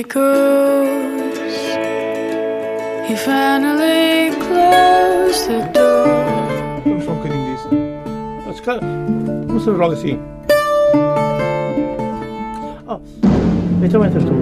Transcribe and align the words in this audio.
echoes. 0.00 1.38
He 3.06 3.14
finally 3.16 4.30
closed 4.46 5.46
the 5.48 5.60
door. 5.74 6.06
Vamos 6.84 7.04
só 7.04 7.12
um 7.12 7.16
bocadinho 7.16 7.44
disso. 7.54 7.68
Ah, 8.48 8.52
se 8.54 8.62
calhar, 8.62 8.80
Vamos 9.46 9.64
fazer 9.64 9.76
logo 9.76 9.92
assim. 9.92 10.18
Oh, 12.88 13.00
então 13.82 14.04
entras 14.04 14.24
tu. 14.24 14.32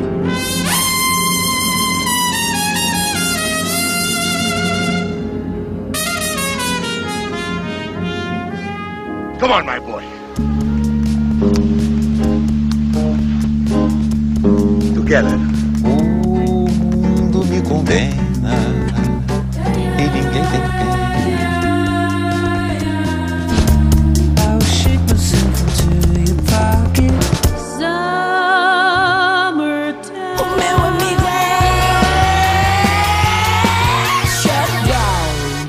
Come 9.41 9.53
on, 9.53 9.65
my 9.65 9.79
boy. 9.81 10.05
Together. 14.95 15.48
Condena 17.79 18.59
e 19.99 20.03
ninguém 20.03 20.33
tem 20.33 20.43
pena. 20.51 20.99
I'll 24.41 24.61
shake 24.63 25.05
myself 25.09 25.63
into 25.63 25.87
your 26.19 26.35
pocket. 26.43 27.15
Summertime. 27.79 28.19
O 30.41 30.45
meu 30.59 30.77
amigo 30.89 31.23
Shut 34.27 34.73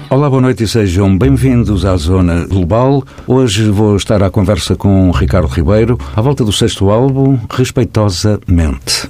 Olá, 0.09 0.27
boa 0.31 0.41
noite 0.41 0.63
e 0.63 0.67
sejam 0.67 1.15
bem-vindos 1.15 1.85
à 1.85 1.95
Zona 1.95 2.47
Global. 2.47 3.03
Hoje 3.27 3.69
vou 3.69 3.95
estar 3.95 4.23
à 4.23 4.31
conversa 4.31 4.75
com 4.75 5.11
Ricardo 5.11 5.47
Ribeiro, 5.47 5.95
à 6.15 6.21
volta 6.21 6.43
do 6.43 6.51
sexto 6.51 6.89
álbum, 6.89 7.37
Respeitosamente. 7.51 9.07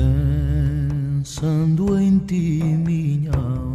Pensando 0.00 1.98
em 1.98 2.18
ti 2.20 2.62
minha 2.64 3.32
amada 3.32 3.69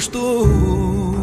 são 0.00 1.21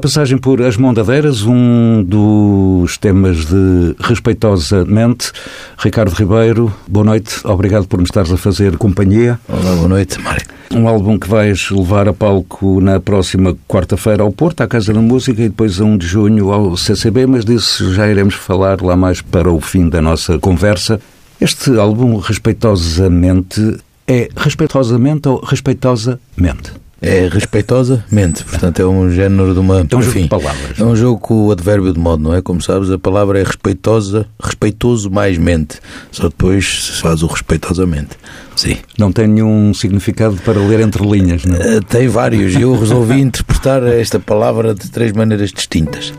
A 0.00 0.08
passagem 0.08 0.38
por 0.38 0.62
As 0.62 0.78
Mondadeiras, 0.78 1.42
um 1.42 2.02
dos 2.02 2.96
temas 2.96 3.44
de 3.44 3.94
Respeitosamente. 4.00 5.30
Ricardo 5.76 6.14
Ribeiro, 6.14 6.74
boa 6.88 7.04
noite, 7.04 7.38
obrigado 7.44 7.86
por 7.86 7.98
me 7.98 8.04
estares 8.04 8.32
a 8.32 8.38
fazer 8.38 8.78
companhia. 8.78 9.38
Olá, 9.46 9.74
boa 9.74 9.88
noite, 9.88 10.18
Mário. 10.18 10.46
Um 10.74 10.88
álbum 10.88 11.18
que 11.18 11.28
vais 11.28 11.68
levar 11.70 12.08
a 12.08 12.14
palco 12.14 12.80
na 12.80 12.98
próxima 12.98 13.54
quarta-feira 13.68 14.22
ao 14.22 14.32
Porto, 14.32 14.62
à 14.62 14.66
Casa 14.66 14.90
da 14.90 15.00
Música, 15.02 15.42
e 15.42 15.50
depois 15.50 15.78
a 15.78 15.84
1 15.84 15.98
de 15.98 16.06
junho 16.06 16.50
ao 16.50 16.78
CCB, 16.78 17.26
mas 17.26 17.44
disso 17.44 17.92
já 17.92 18.08
iremos 18.08 18.32
falar 18.32 18.80
lá 18.80 18.96
mais 18.96 19.20
para 19.20 19.52
o 19.52 19.60
fim 19.60 19.86
da 19.90 20.00
nossa 20.00 20.38
conversa. 20.38 20.98
Este 21.38 21.78
álbum, 21.78 22.16
Respeitosamente, 22.16 23.76
é 24.08 24.30
respeitosamente 24.34 25.28
ou 25.28 25.44
respeitosamente? 25.44 26.79
É 27.02 27.28
respeitosamente, 27.32 28.44
portanto 28.44 28.80
é 28.80 28.86
um 28.86 29.10
género 29.10 29.54
de 29.54 29.60
uma. 29.60 29.80
É 29.80 29.96
um 29.96 30.02
jogo 30.02 30.20
de 30.20 30.28
palavras. 30.28 30.78
É 30.78 30.84
um 30.84 30.94
jogo 30.94 31.18
com 31.18 31.46
o 31.46 31.50
advérbio 31.50 31.92
de 31.92 31.98
modo, 31.98 32.22
não 32.22 32.34
é? 32.34 32.42
Como 32.42 32.60
sabes, 32.60 32.90
a 32.90 32.98
palavra 32.98 33.40
é 33.40 33.42
respeitosa, 33.42 34.26
respeitoso 34.42 35.10
mais 35.10 35.38
mente. 35.38 35.78
Só 36.12 36.28
depois 36.28 36.84
se 36.84 37.00
faz 37.00 37.22
o 37.22 37.26
respeitosamente. 37.26 38.10
Sim. 38.54 38.76
Não 38.98 39.10
tem 39.10 39.26
nenhum 39.26 39.72
significado 39.72 40.36
para 40.44 40.60
ler 40.60 40.80
entre 40.80 41.02
linhas, 41.08 41.44
não 41.44 41.56
é? 41.56 41.80
Tem 41.80 42.06
vários. 42.06 42.54
Eu 42.54 42.78
resolvi 42.78 43.20
interpretar 43.20 43.82
esta 43.82 44.20
palavra 44.20 44.74
de 44.74 44.90
três 44.90 45.12
maneiras 45.12 45.50
distintas. 45.50 46.12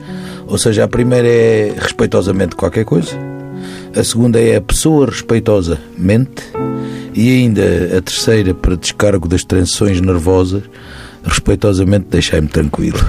Ou 0.48 0.58
seja, 0.58 0.84
a 0.84 0.88
primeira 0.88 1.28
é 1.28 1.76
respeitosamente 1.78 2.56
qualquer 2.56 2.84
coisa, 2.84 3.12
a 3.96 4.04
segunda 4.04 4.40
é 4.40 4.56
a 4.56 4.62
pessoa 4.62 5.08
respeitosamente 5.08 6.44
e 7.14 7.30
ainda 7.30 7.98
a 7.98 8.02
terceira, 8.02 8.54
para 8.54 8.76
descargo 8.76 9.28
das 9.28 9.44
tensões 9.44 10.00
nervosas, 10.00 10.64
respeitosamente 11.24 12.08
deixai-me 12.10 12.48
tranquilo. 12.48 13.00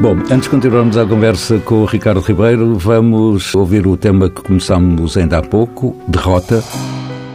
Bom, 0.00 0.16
antes 0.30 0.42
de 0.42 0.48
continuarmos 0.48 0.96
a 0.96 1.06
conversa 1.06 1.58
com 1.58 1.82
o 1.82 1.84
Ricardo 1.84 2.20
Ribeiro, 2.20 2.76
vamos 2.76 3.54
ouvir 3.54 3.86
o 3.86 3.96
tema 3.96 4.28
que 4.28 4.42
começámos 4.42 5.16
ainda 5.16 5.38
há 5.38 5.42
pouco, 5.42 5.94
Derrota. 6.08 6.64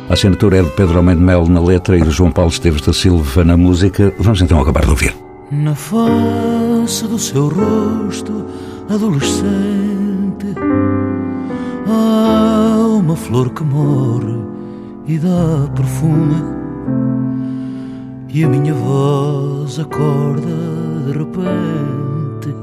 A 0.10 0.14
assinatura 0.14 0.58
é 0.58 0.64
de 0.64 0.70
Pedro 0.72 0.98
Almeida 0.98 1.22
Melo 1.22 1.48
na 1.48 1.62
letra 1.62 1.98
e 1.98 2.02
de 2.02 2.10
João 2.10 2.32
Paulo 2.32 2.52
Esteves 2.52 2.82
da 2.82 2.92
Silva 2.92 3.44
na 3.44 3.56
música. 3.56 4.14
Vamos 4.20 4.42
então 4.42 4.60
acabar 4.60 4.84
de 4.84 4.90
ouvir. 4.90 5.16
Na 5.52 5.76
face 5.76 7.08
do 7.08 7.20
seu 7.20 7.48
rosto 7.48 8.46
adolescente 8.90 10.48
Há 11.88 12.86
uma 12.88 13.16
flor 13.16 13.50
que 13.52 13.64
morre 13.64 14.38
e 15.08 15.18
dá 15.18 15.70
perfume 15.76 16.44
E 18.30 18.44
a 18.44 18.48
minha 18.48 18.74
voz 18.74 19.80
acorda 19.80 20.42
de 21.06 21.18
repente 21.18 22.56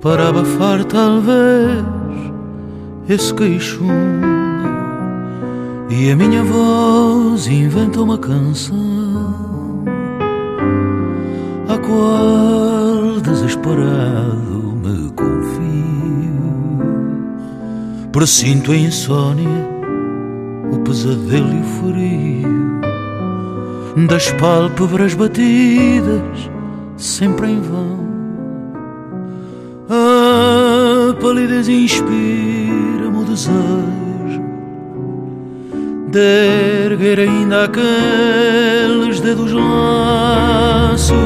Para 0.00 0.28
abafar 0.28 0.84
talvez 0.84 1.84
esse 3.08 3.32
queixume 3.34 3.90
E 5.90 6.10
a 6.10 6.16
minha 6.16 6.44
voz 6.44 7.46
inventa 7.46 8.00
uma 8.00 8.18
canção 8.18 9.54
a 11.66 11.78
qual 11.78 13.20
desesperado 13.20 14.74
me 14.82 15.10
confio. 15.12 16.03
Presinto 18.14 18.70
a 18.70 18.76
insônia, 18.76 19.48
o 20.70 20.78
pesadelo 20.78 21.52
e 21.52 21.60
o 21.60 21.64
frio 21.64 22.80
das 24.06 24.30
pálpebras 24.30 25.14
batidas, 25.14 26.48
sempre 26.96 27.48
em 27.48 27.60
vão. 27.60 27.98
A 29.90 31.12
palidez 31.20 31.68
inspira-me 31.68 33.18
o 33.18 33.24
desejo 33.24 34.44
de 36.12 36.86
erguer 36.86 37.18
ainda 37.18 37.64
aqueles 37.64 39.18
dedos 39.18 39.50
laços 39.50 41.18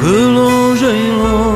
que 0.00 0.10
longe 0.10 0.84
em 0.84 1.12
longe, 1.16 1.51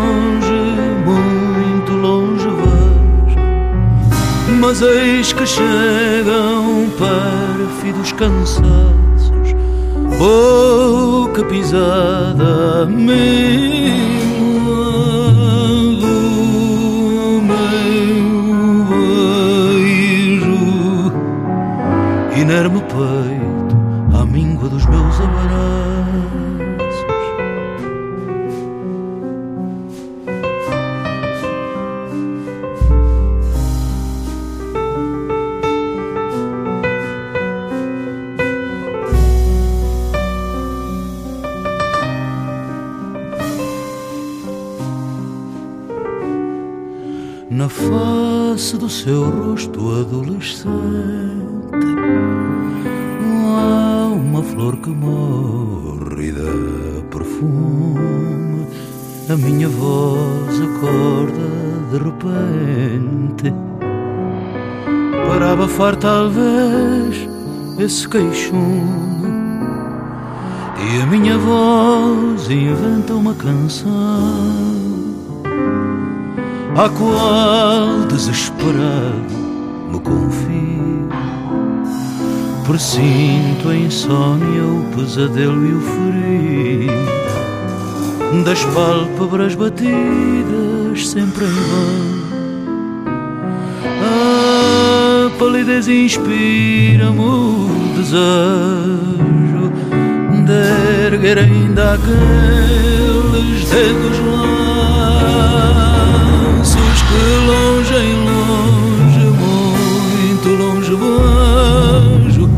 mas 4.66 4.82
eis 4.82 5.32
que 5.32 5.46
chegam 5.46 6.90
pérfidos 6.98 8.10
cansaços, 8.10 9.54
boca 10.18 11.44
pisada, 11.44 12.84
beijo 12.86 13.36
inerme 22.36 22.80
peito 22.80 23.35
seu 49.02 49.28
rosto 49.28 50.00
adolescente. 50.00 50.70
Há 53.44 54.06
uma 54.06 54.42
flor 54.42 54.76
que 54.78 54.88
morre 54.88 56.28
e 56.28 56.32
dá 56.32 57.02
perfume. 57.10 58.66
A 59.28 59.36
minha 59.36 59.68
voz 59.68 60.60
acorda 60.68 61.46
de 61.90 61.98
repente. 61.98 63.54
Para 65.28 65.52
abafar 65.52 65.96
talvez 65.96 67.28
esse 67.78 68.08
queixume. 68.08 69.36
E 70.78 71.02
a 71.02 71.06
minha 71.06 71.36
voz 71.36 72.48
inventa 72.50 73.14
uma 73.14 73.34
canção 73.34 74.75
à 76.76 76.88
qual 76.90 78.06
desesperado 78.06 79.34
me 79.90 79.98
confio. 80.00 81.08
Presinto 82.66 83.70
a 83.70 83.76
insônia, 83.76 84.64
o 84.64 84.84
pesadelo 84.94 85.66
e 85.66 85.72
o 85.72 85.80
frio 85.80 87.06
das 88.44 88.62
pálpebras 88.64 89.54
batidas 89.54 91.08
sempre 91.08 91.46
em 91.46 91.48
vão. 91.48 92.26
A 94.02 95.30
palidez 95.38 95.88
inspira-me 95.88 97.20
o 97.20 97.68
desejo 97.96 99.72
de 100.44 101.06
erguer 101.06 101.38
ainda 101.38 101.94
aqueles 101.94 103.64
dedos 103.70 104.18
laços 104.32 106.05
que 107.08 107.22
longe 107.46 107.94
em 107.94 108.14
longe, 108.24 109.24
muito 109.40 110.48
longe 110.48 110.94
vejo, 110.94 112.48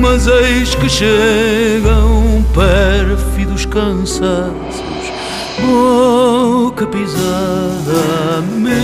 mas 0.00 0.26
eis 0.26 0.74
que 0.74 0.88
chegam 0.88 2.44
pérfidos 2.54 3.64
cansaços, 3.66 4.82
boca 5.60 6.86
pisada, 6.86 8.42
minguando 8.56 8.82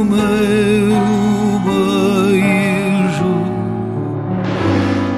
o 0.00 0.04
meu 0.04 1.60
beijo 2.32 3.32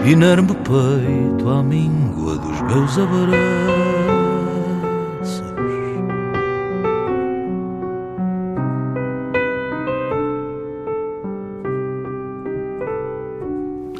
inerme 0.04 0.54
peito 0.54 1.49
à 1.49 1.62
míngua 1.62 2.37
dos 2.37 2.61
meus 2.62 2.99
abraços. 2.99 3.68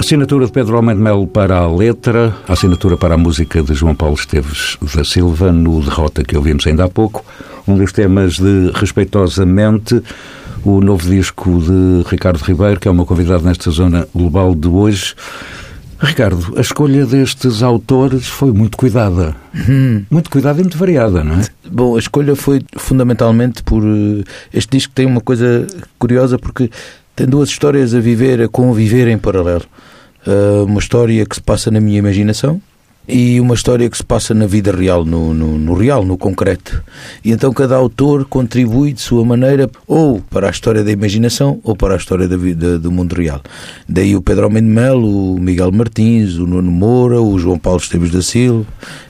Assinatura 0.09 0.47
de 0.47 0.53
Pedro 0.53 0.75
Almeida 0.75 0.99
Melo 0.99 1.27
para 1.27 1.59
a 1.59 1.71
letra, 1.71 2.35
assinatura 2.49 2.97
para 2.97 3.12
a 3.12 3.19
música 3.19 3.62
de 3.62 3.75
João 3.75 3.95
Paulo 3.95 4.15
Esteves 4.15 4.79
da 4.95 5.05
Silva, 5.05 5.53
no 5.53 5.83
Derrota 5.83 6.25
que 6.25 6.35
ouvimos 6.35 6.67
ainda 6.67 6.85
há 6.85 6.88
pouco, 6.88 7.23
um 7.67 7.77
dos 7.77 7.93
temas 7.93 8.38
de 8.38 8.71
Respeitosamente, 8.75 10.03
o 10.65 10.81
novo 10.81 11.07
disco 11.11 11.61
de 11.61 12.09
Ricardo 12.09 12.38
Ribeiro, 12.38 12.81
que 12.81 12.88
é 12.88 12.91
o 12.91 12.95
meu 12.95 13.05
convidado 13.05 13.45
nesta 13.45 13.71
zona 13.71 14.09
global 14.15 14.55
de 14.55 14.67
hoje. 14.67 15.15
Ricardo, 16.00 16.55
a 16.57 16.62
escolha 16.62 17.05
destes 17.05 17.62
autores 17.62 18.27
foi 18.27 18.50
muito 18.50 18.79
cuidada. 18.79 19.37
Hum. 19.69 20.07
Muito 20.11 20.31
cuidada 20.31 20.59
e 20.59 20.62
muito 20.62 20.79
variada, 20.79 21.23
não 21.23 21.35
é? 21.35 21.43
Bom, 21.71 21.97
a 21.97 21.99
escolha 21.99 22.35
foi 22.35 22.62
fundamentalmente 22.79 23.62
por. 23.62 23.83
eh, 23.85 24.25
Este 24.55 24.71
disco 24.79 24.91
tem 24.95 25.05
uma 25.05 25.21
coisa 25.21 25.67
curiosa 25.99 26.38
porque 26.38 26.71
tem 27.15 27.27
duas 27.27 27.50
histórias 27.50 27.95
a 27.95 28.00
viver, 28.00 28.41
a 28.41 28.49
conviver 28.49 29.07
em 29.07 29.19
paralelo. 29.19 29.67
Eh, 30.28 30.62
Uma 30.66 30.78
história 30.78 31.25
que 31.25 31.35
se 31.37 31.40
passa 31.42 31.70
na 31.70 31.80
minha 31.80 31.99
imaginação 31.99 32.61
e 33.11 33.40
uma 33.40 33.54
história 33.54 33.88
que 33.88 33.97
se 33.97 34.04
passa 34.04 34.35
na 34.35 34.47
vida 34.47 34.70
real, 34.70 35.02
no, 35.02 35.32
no, 35.32 35.56
no 35.58 35.73
real, 35.73 36.04
no 36.04 36.18
concreto. 36.18 36.82
E 37.25 37.30
então 37.32 37.50
cada 37.54 37.75
autor 37.75 38.26
contribui 38.26 38.92
de 38.92 39.00
sua 39.00 39.25
maneira 39.25 39.70
ou 39.87 40.20
para 40.28 40.49
a 40.49 40.50
história 40.50 40.85
da 40.85 40.92
imaginação 40.92 41.58
ou 41.64 41.75
para 41.75 41.94
a 41.94 41.97
história 41.97 42.28
da 42.28 42.37
vida 42.37 42.78
do 42.78 42.92
mundo 42.92 43.14
real. 43.14 43.40
Daí 43.88 44.14
o 44.14 44.20
Pedro 44.20 44.44
Almeida 44.44 44.68
Melo, 44.68 45.37
o 45.37 45.40
Miguel 45.40 45.73
Martins, 45.73 46.35
o 46.37 46.47
Nuno 46.47 46.70
Moura, 46.70 47.18
o 47.18 47.38
João 47.38 47.58
Paulo 47.58 47.80
Esteves 47.80 48.11
da 48.11 48.20
Silva, 48.20 48.66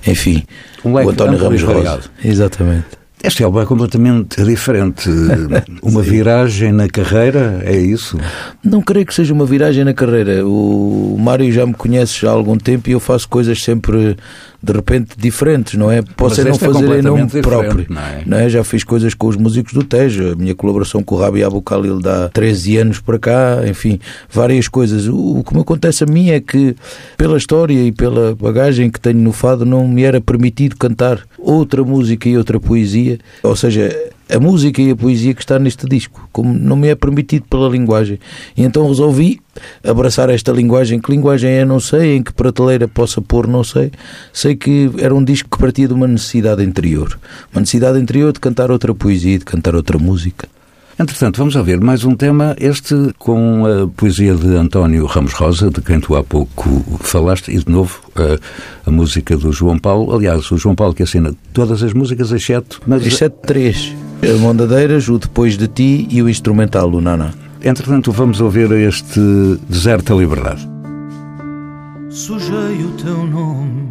enfim, 0.07 0.45
Um 0.85 0.93
o 0.93 0.99
António 1.11 1.37
Ramos 1.37 1.61
Rosa. 1.63 1.75
variado. 1.75 2.03
Exatamente. 2.25 2.98
Este 3.23 3.43
álbum 3.43 3.61
é 3.61 3.67
completamente 3.67 4.43
diferente. 4.45 5.09
Uma 5.83 6.03
viragem 6.03 6.73
na 6.73 6.89
carreira, 6.89 7.61
é 7.65 7.77
isso? 7.77 8.19
Não 8.63 8.81
creio 8.81 9.05
que 9.05 9.15
seja 9.15 9.35
uma 9.35 9.45
viragem 9.45 9.85
na 9.85 9.93
carreira. 9.93 10.47
O 10.47 11.17
Mário 11.19 11.51
já 11.51 11.67
me 11.67 11.75
conhece 11.75 12.21
já 12.21 12.31
há 12.31 12.33
algum 12.33 12.57
tempo 12.57 12.89
e 12.89 12.93
eu 12.93 13.01
faço 13.01 13.29
coisas 13.29 13.63
sempre 13.63 14.17
de 14.61 14.73
repente 14.73 15.11
diferentes, 15.17 15.75
não 15.75 15.91
é? 15.91 16.03
Posso 16.03 16.41
é 16.41 16.45
não 16.45 16.51
é 16.51 16.55
fazer 16.59 16.99
em 16.99 17.03
nome 17.03 17.27
próprio. 17.43 17.87
diferente, 17.87 18.29
não 18.29 18.39
é? 18.39 18.49
Já 18.49 18.65
fiz 18.65 18.83
coisas 18.83 19.15
com 19.15 19.29
os 19.29 19.37
músicos 19.37 19.73
do 19.73 19.85
Tejo, 19.85 20.33
a 20.33 20.35
minha 20.35 20.55
colaboração 20.55 21.03
com 21.03 21.15
o 21.15 21.19
Rabi 21.19 21.45
Abu 21.45 21.61
Khalil 21.61 22.01
dá 22.01 22.29
13 22.29 22.77
anos 22.79 23.01
para 23.01 23.19
cá, 23.19 23.63
enfim, 23.69 24.01
várias 24.29 24.67
coisas. 24.67 25.07
O, 25.07 25.39
o 25.39 25.45
que 25.45 25.55
me 25.55 25.61
acontece 25.61 26.03
a 26.03 26.07
mim 26.07 26.31
é 26.31 26.41
que, 26.41 26.75
pela 27.17 27.39
história 27.39 27.81
e 27.81 27.93
pela 27.93 28.35
bagagem 28.35 28.91
que 28.91 29.01
tenho 29.01 29.21
no 29.21 29.33
fado, 29.33 29.65
não 29.65 29.87
me 29.87 30.03
era 30.03 30.21
permitido 30.21 30.77
cantar 30.77 31.21
outra 31.39 31.85
música 31.85 32.29
e 32.29 32.37
outra 32.37 32.59
poesia, 32.59 33.19
ou 33.43 33.55
seja, 33.55 33.95
a 34.31 34.39
música 34.39 34.81
e 34.83 34.91
a 34.91 34.97
poesia 34.97 35.35
que 35.35 35.41
está 35.41 35.59
neste 35.59 35.87
disco, 35.87 36.29
como 36.33 36.53
não 36.53 36.77
me 36.77 36.89
é 36.89 36.95
permitido 36.95 37.47
pela 37.49 37.69
linguagem. 37.69 38.19
E 38.57 38.63
então 38.63 38.87
resolvi 38.87 39.41
abraçar 39.83 40.31
esta 40.31 40.53
linguagem. 40.53 41.01
Que 41.01 41.11
linguagem 41.11 41.51
é? 41.51 41.65
Não 41.65 41.81
sei. 41.81 42.17
Em 42.17 42.23
que 42.23 42.33
prateleira 42.33 42.87
possa 42.87 43.21
pôr? 43.21 43.47
Não 43.47 43.65
sei. 43.65 43.91
Sei 44.33 44.55
que 44.55 44.91
era 44.99 45.15
um 45.15 45.25
disco 45.25 45.49
que 45.51 45.59
partia 45.59 45.89
de 45.89 45.95
uma 45.95 46.07
necessidade 46.07 46.63
interior. 46.63 47.19
Uma 47.53 47.61
necessidade 47.61 47.99
interior 47.99 48.33
de 48.33 48.41
cantar 48.41 48.71
outra 48.71 48.95
poesia, 48.95 49.39
de 49.39 49.45
cantar 49.45 49.75
outra 49.75 49.99
música. 49.99 50.49
Entretanto, 51.01 51.39
vamos 51.39 51.55
ouvir 51.55 51.81
mais 51.81 52.03
um 52.03 52.17
tema, 52.17 52.57
este 52.59 52.93
com 53.21 53.65
a 53.65 53.87
poesia 53.87 54.35
de 54.35 54.57
António 54.57 55.07
Ramos 55.07 55.33
Rosa, 55.33 55.71
de 55.71 55.81
quem 55.81 56.01
tu 56.01 56.17
há 56.17 56.25
pouco 56.25 56.99
falaste, 56.99 57.53
e 57.53 57.59
de 57.59 57.71
novo 57.71 58.01
a, 58.17 58.89
a 58.89 58.91
música 58.91 59.37
do 59.37 59.53
João 59.53 59.79
Paulo. 59.79 60.13
Aliás, 60.13 60.51
o 60.51 60.59
João 60.59 60.75
Paulo 60.75 60.93
que 60.93 61.05
assina 61.05 61.33
todas 61.53 61.85
as 61.85 61.93
músicas, 61.93 62.33
exceto. 62.33 62.83
Mas, 62.85 63.07
Exceto 63.07 63.39
três. 63.47 63.95
A 64.21 64.37
Mondadeiras, 64.39 65.09
o 65.09 65.19
Depois 65.19 65.57
de 65.57 65.69
Ti 65.69 66.09
e 66.11 66.21
o 66.21 66.29
instrumental, 66.29 66.91
o 66.93 67.01
Nana. 67.01 67.33
Entretanto, 67.63 68.11
vamos 68.11 68.41
ouvir 68.41 68.71
este 68.73 69.21
Deserta 69.69 70.13
Liberdade. 70.13 70.69
Sujei 72.11 72.85
o 72.85 72.91
teu 73.03 73.25
nome 73.25 73.89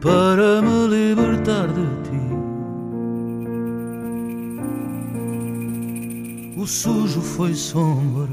para 0.00 0.62
me 0.62 0.88
libertar 0.88 1.68
de 1.68 1.86
ti. 2.02 2.22
O 6.56 6.66
sujo 6.66 7.20
foi 7.20 7.54
sombra, 7.54 8.28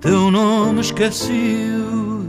teu 0.00 0.30
nome 0.30 0.80
esqueci-o. 0.80 2.23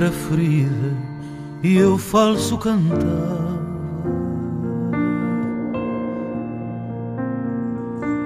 Era 0.00 0.10
ferida 0.10 0.96
e 1.62 1.76
eu 1.76 1.98
falso 1.98 2.56
cantava. 2.56 3.60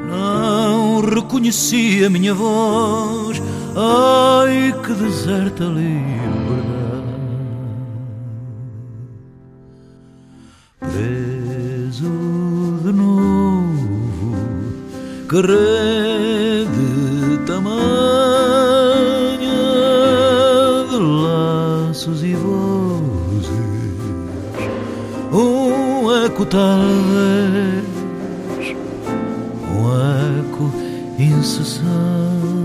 Não 0.08 1.00
reconheci 1.00 2.04
a 2.04 2.10
minha 2.10 2.32
voz, 2.32 3.42
ai 3.74 4.72
que 4.84 4.92
deserta 4.92 5.64
liberdade. 5.64 6.64
Preso 10.78 12.08
de 12.84 12.92
novo, 12.92 14.36
que 15.28 15.42
talvez, 26.54 27.84
um 29.72 29.90
eco 30.38 30.70
incessante. 31.18 32.63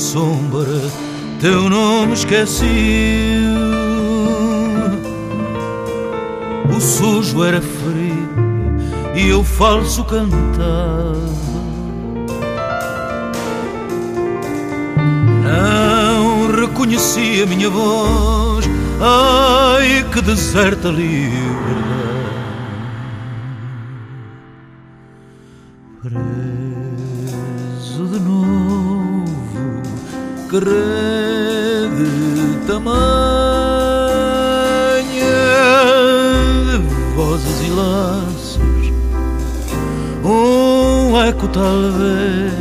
Sombra, 0.00 0.80
teu 1.40 1.68
nome 1.68 2.14
esqueci. 2.14 3.44
O 6.74 6.80
sujo 6.80 7.44
era 7.44 7.60
frio 7.60 8.30
e 9.14 9.28
eu 9.28 9.44
falso 9.44 10.02
cantava. 10.04 11.20
Não 15.44 16.50
reconheci 16.50 17.42
a 17.42 17.46
minha 17.46 17.68
voz, 17.68 18.64
ai 19.00 20.04
que 20.10 20.22
deserta 20.22 20.88
liberdade. 20.88 21.89
Rede 30.60 32.10
tamanha 32.66 32.90
de 36.66 36.78
vozes 37.14 37.60
e 37.62 37.70
laços, 37.70 38.92
um 40.24 41.18
eco 41.20 41.48
talvez, 41.48 42.52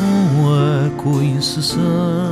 um 0.00 0.86
eco 0.86 1.22
incessante. 1.22 2.23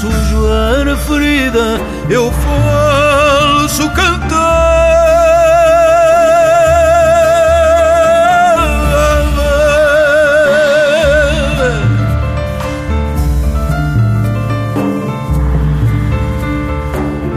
Sujo 0.00 0.48
era 0.48 0.96
ferida, 0.96 1.80
eu 2.10 2.32
falso 2.32 3.88
cantava. 3.90 4.74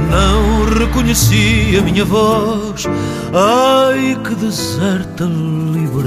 Não 0.09 0.65
reconheci 0.79 1.77
a 1.77 1.81
minha 1.83 2.05
voz, 2.05 2.87
ai 3.33 4.17
que 4.23 4.33
deserta 4.35 5.25
liberdade. 5.25 6.06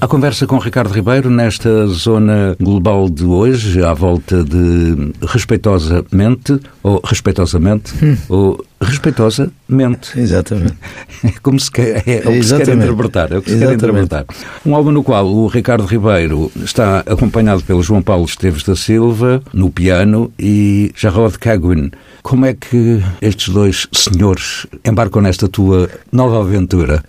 A 0.00 0.08
conversa 0.08 0.46
com 0.46 0.56
Ricardo 0.56 0.94
Ribeiro 0.94 1.28
nesta 1.28 1.86
zona 1.88 2.56
global 2.58 3.10
de 3.10 3.22
hoje, 3.22 3.84
à 3.84 3.92
volta 3.92 4.42
de 4.42 5.12
respeitosamente, 5.26 6.58
ou 6.82 7.02
respeitosamente, 7.04 7.92
ou 8.26 8.64
respeitosamente. 8.80 10.18
Exatamente. 10.18 10.76
É 11.22 11.32
como 11.42 11.60
se 11.60 11.70
quer, 11.70 11.96
é 11.96 11.98
o 11.98 12.02
que 12.02 12.22
se 12.22 12.22
quer 12.22 12.36
Exatamente. 12.36 12.84
interpretar. 12.84 13.32
É 13.32 13.38
o 13.38 13.42
que 13.42 13.50
se 13.50 13.58
quer 13.58 13.72
Exatamente. 13.72 14.04
interpretar. 14.04 14.24
Um 14.64 14.74
álbum 14.74 14.90
no 14.90 15.04
qual 15.04 15.26
o 15.26 15.46
Ricardo 15.48 15.84
Ribeiro 15.84 16.50
está 16.64 17.00
acompanhado 17.00 17.62
pelo 17.62 17.82
João 17.82 18.00
Paulo 18.00 18.24
Esteves 18.24 18.62
da 18.62 18.74
Silva 18.74 19.42
no 19.52 19.70
piano 19.70 20.32
e 20.38 20.92
Jarrod 20.96 21.38
Cagwin. 21.38 21.90
Como 22.22 22.46
é 22.46 22.54
que 22.54 23.02
estes 23.20 23.52
dois 23.52 23.86
senhores 23.92 24.66
embarcam 24.84 25.22
nesta 25.22 25.48
tua 25.48 25.88
nova 26.10 26.40
aventura? 26.40 27.04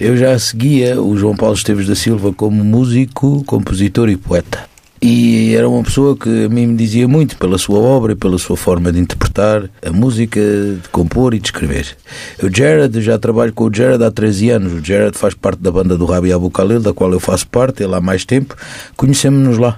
Eu 0.00 0.16
já 0.16 0.36
seguia 0.38 1.00
o 1.00 1.16
João 1.16 1.36
Paulo 1.36 1.54
Esteves 1.54 1.86
da 1.86 1.94
Silva 1.94 2.32
como 2.32 2.64
músico, 2.64 3.44
compositor 3.44 4.08
e 4.08 4.16
poeta. 4.16 4.71
E 5.04 5.56
era 5.56 5.68
uma 5.68 5.82
pessoa 5.82 6.16
que 6.16 6.44
a 6.44 6.48
mim 6.48 6.68
me 6.68 6.76
dizia 6.76 7.08
muito 7.08 7.36
pela 7.36 7.58
sua 7.58 7.80
obra 7.80 8.12
e 8.12 8.14
pela 8.14 8.38
sua 8.38 8.56
forma 8.56 8.92
de 8.92 9.00
interpretar 9.00 9.68
a 9.84 9.90
música, 9.90 10.40
de 10.40 10.88
compor 10.92 11.34
e 11.34 11.40
de 11.40 11.48
escrever. 11.48 11.96
O 12.40 12.48
Jared, 12.48 13.00
já 13.02 13.18
trabalho 13.18 13.52
com 13.52 13.64
o 13.64 13.74
Jared 13.74 14.04
há 14.04 14.12
13 14.12 14.50
anos. 14.50 14.72
O 14.74 14.84
Jared 14.84 15.18
faz 15.18 15.34
parte 15.34 15.60
da 15.60 15.72
banda 15.72 15.98
do 15.98 16.04
Rabi 16.04 16.32
Abu 16.32 16.50
Khalil, 16.50 16.78
da 16.78 16.94
qual 16.94 17.10
eu 17.10 17.18
faço 17.18 17.48
parte, 17.48 17.82
ele 17.82 17.96
há 17.96 18.00
mais 18.00 18.24
tempo. 18.24 18.54
Conhecemos-nos 18.96 19.58
lá. 19.58 19.76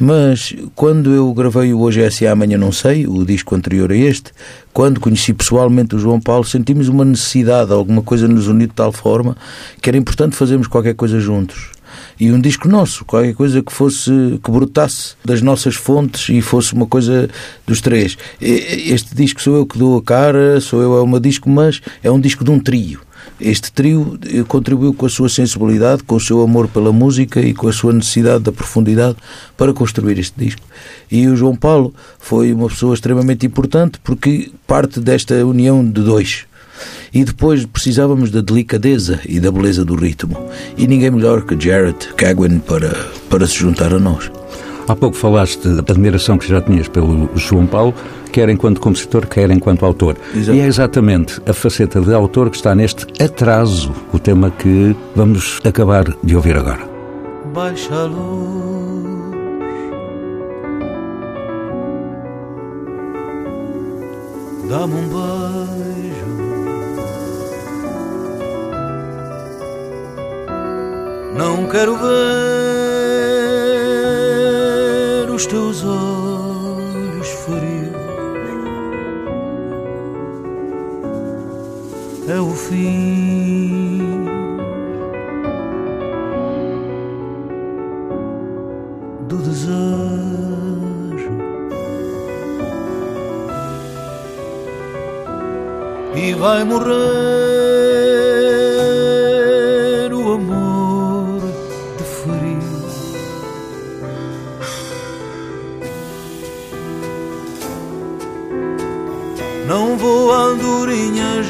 Mas 0.00 0.52
quando 0.74 1.14
eu 1.14 1.32
gravei 1.32 1.72
o 1.72 1.78
Hoje 1.78 2.02
é 2.02 2.06
Assim, 2.08 2.26
Amanhã 2.26 2.58
Não 2.58 2.72
Sei, 2.72 3.06
o 3.06 3.24
disco 3.24 3.54
anterior 3.54 3.92
a 3.92 3.96
este, 3.96 4.32
quando 4.72 4.98
conheci 4.98 5.32
pessoalmente 5.32 5.94
o 5.94 5.98
João 6.00 6.20
Paulo, 6.20 6.44
sentimos 6.44 6.88
uma 6.88 7.04
necessidade, 7.04 7.72
alguma 7.72 8.02
coisa 8.02 8.26
nos 8.26 8.48
uniu 8.48 8.66
de 8.66 8.74
tal 8.74 8.90
forma 8.90 9.36
que 9.80 9.88
era 9.88 9.96
importante 9.96 10.34
fazermos 10.34 10.66
qualquer 10.66 10.94
coisa 10.94 11.20
juntos. 11.20 11.75
E 12.18 12.30
um 12.30 12.40
disco 12.40 12.68
nosso, 12.68 13.04
qualquer 13.04 13.34
coisa 13.34 13.62
que 13.62 13.72
fosse, 13.72 14.10
que 14.42 14.50
brotasse 14.50 15.14
das 15.24 15.42
nossas 15.42 15.74
fontes 15.74 16.28
e 16.28 16.40
fosse 16.40 16.72
uma 16.72 16.86
coisa 16.86 17.28
dos 17.66 17.80
três. 17.80 18.16
Este 18.40 19.14
disco 19.14 19.42
sou 19.42 19.56
eu 19.56 19.66
que 19.66 19.78
dou 19.78 19.98
a 19.98 20.02
cara, 20.02 20.60
sou 20.60 20.82
eu, 20.82 21.02
é 21.02 21.06
meu 21.06 21.20
disco, 21.20 21.48
mas 21.48 21.80
é 22.02 22.10
um 22.10 22.20
disco 22.20 22.44
de 22.44 22.50
um 22.50 22.58
trio. 22.58 23.00
Este 23.40 23.70
trio 23.70 24.18
eh, 24.24 24.42
contribuiu 24.46 24.94
com 24.94 25.04
a 25.04 25.08
sua 25.08 25.28
sensibilidade, 25.28 26.02
com 26.04 26.14
o 26.14 26.20
seu 26.20 26.40
amor 26.40 26.68
pela 26.68 26.92
música 26.92 27.40
e 27.40 27.52
com 27.52 27.68
a 27.68 27.72
sua 27.72 27.92
necessidade 27.92 28.44
da 28.44 28.52
profundidade 28.52 29.16
para 29.56 29.74
construir 29.74 30.18
este 30.18 30.38
disco. 30.38 30.62
E 31.10 31.26
o 31.26 31.36
João 31.36 31.54
Paulo 31.54 31.94
foi 32.18 32.52
uma 32.52 32.68
pessoa 32.68 32.94
extremamente 32.94 33.44
importante 33.44 33.98
porque 34.02 34.50
parte 34.66 35.00
desta 35.00 35.34
união 35.44 35.84
de 35.84 36.02
dois. 36.02 36.46
E 37.12 37.24
depois 37.24 37.64
precisávamos 37.66 38.30
da 38.30 38.40
delicadeza 38.40 39.20
e 39.26 39.40
da 39.40 39.50
beleza 39.50 39.84
do 39.84 39.94
ritmo. 39.94 40.36
E 40.76 40.86
ninguém 40.86 41.10
melhor 41.10 41.42
que 41.42 41.58
Jared 41.58 41.96
Cagwin 42.16 42.58
para, 42.58 42.94
para 43.28 43.46
se 43.46 43.54
juntar 43.54 43.92
a 43.92 43.98
nós. 43.98 44.30
Há 44.88 44.94
pouco 44.94 45.16
falaste 45.16 45.68
da 45.68 45.80
admiração 45.92 46.38
que 46.38 46.48
já 46.48 46.60
tinhas 46.60 46.86
pelo 46.86 47.28
João 47.34 47.66
Paulo, 47.66 47.92
quer 48.30 48.48
enquanto 48.48 48.80
compositor, 48.80 49.26
quer 49.26 49.50
enquanto 49.50 49.84
autor. 49.84 50.16
Exato. 50.34 50.56
E 50.56 50.60
é 50.60 50.66
exatamente 50.66 51.40
a 51.44 51.52
faceta 51.52 52.00
de 52.00 52.14
autor 52.14 52.50
que 52.50 52.56
está 52.56 52.72
neste 52.72 53.04
atraso, 53.20 53.92
o 54.12 54.18
tema 54.18 54.50
que 54.50 54.94
vamos 55.14 55.60
acabar 55.64 56.04
de 56.22 56.36
ouvir 56.36 56.56
agora. 56.56 56.88
baixa 57.52 57.94
a 57.94 58.04
luz. 58.04 58.76
Dá-me 64.68 64.94
um 64.94 65.08
beijo. 65.08 65.75
Não 71.36 71.66
quero 71.68 71.96
ver 71.96 72.10
os 75.30 75.46
teus 75.46 75.84
olhos 75.84 77.28
frios. 77.28 77.96
É 82.28 82.40
o 82.40 82.50
fim. 82.50 84.26
do 89.28 89.36
desejo. 89.38 89.76
E 96.14 96.32
vai 96.34 96.64
morrer 96.64 97.95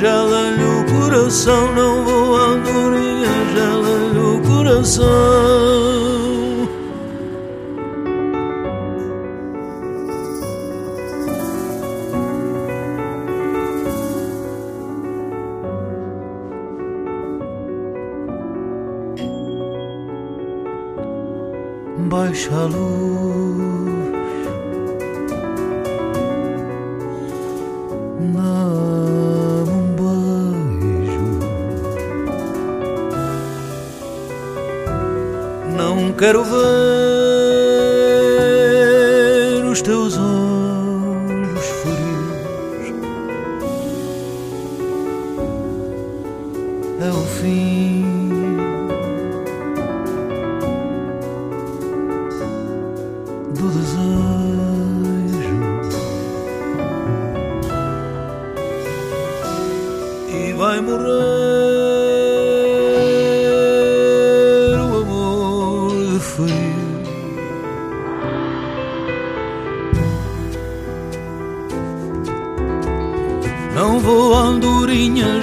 andorinha, 0.06 0.56
gela-lhe 0.56 0.64
o 0.64 0.84
coração. 0.84 1.74
Não 1.74 2.04
vou 2.04 2.36
à 2.36 2.44
andorinha, 2.46 3.28
gela-lhe 3.54 4.18
o 4.18 4.40
coração. 4.42 5.06
baixa 22.08 22.54
a 22.54 22.64
luz. 22.66 23.15
Quero 36.16 36.42
ver 36.44 36.95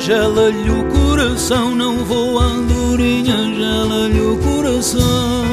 gela-lhe 0.04 0.70
o 0.70 0.84
coração. 0.86 1.74
Não 1.74 2.04
vou 2.04 2.40
andorinha, 2.40 3.38
gela-lhe 3.56 4.20
o 4.20 4.38
coração. 4.38 5.46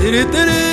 Tiri, 0.00 0.24
tiri. 0.26 0.67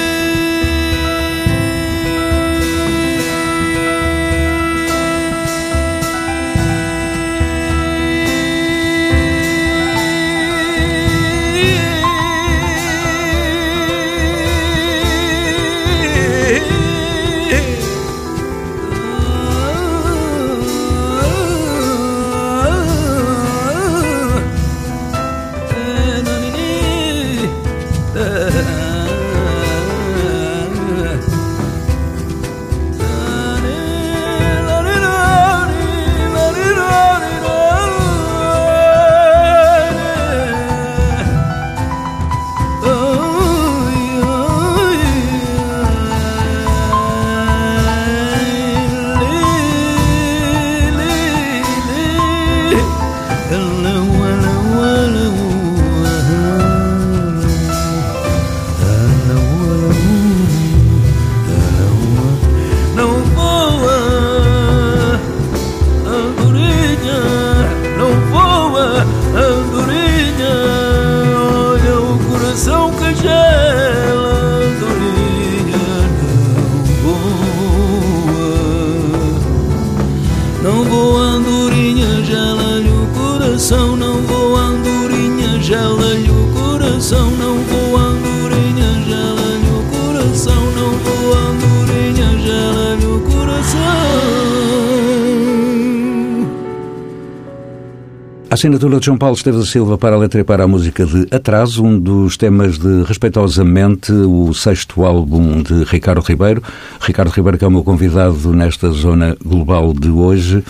Assinatura 98.66 99.00
de 99.00 99.06
João 99.06 99.18
Paulo 99.20 99.36
Esteves 99.36 99.60
da 99.60 99.66
Silva 99.68 99.96
para 99.96 100.16
a 100.16 100.18
letra 100.18 100.42
e 100.42 100.44
para 100.44 100.64
a 100.64 100.68
música 100.68 101.06
de 101.06 101.28
Atraso, 101.30 101.84
um 101.84 102.00
dos 102.00 102.36
temas 102.36 102.80
de 102.80 103.04
Respeitosamente, 103.04 104.12
o 104.12 104.56
sexto 104.56 105.06
álbum 105.06 105.62
de 105.62 105.84
Ricardo 105.84 106.22
Ribeiro. 106.22 106.64
Ricardo 107.00 107.30
Ribeiro, 107.30 107.60
que 107.60 107.64
é 107.64 107.68
o 107.68 107.72
meu 107.72 107.84
convidado 107.84 108.52
nesta 108.54 108.90
zona 108.90 109.38
global 109.46 109.94
de 109.94 110.10
hoje. 110.10 110.64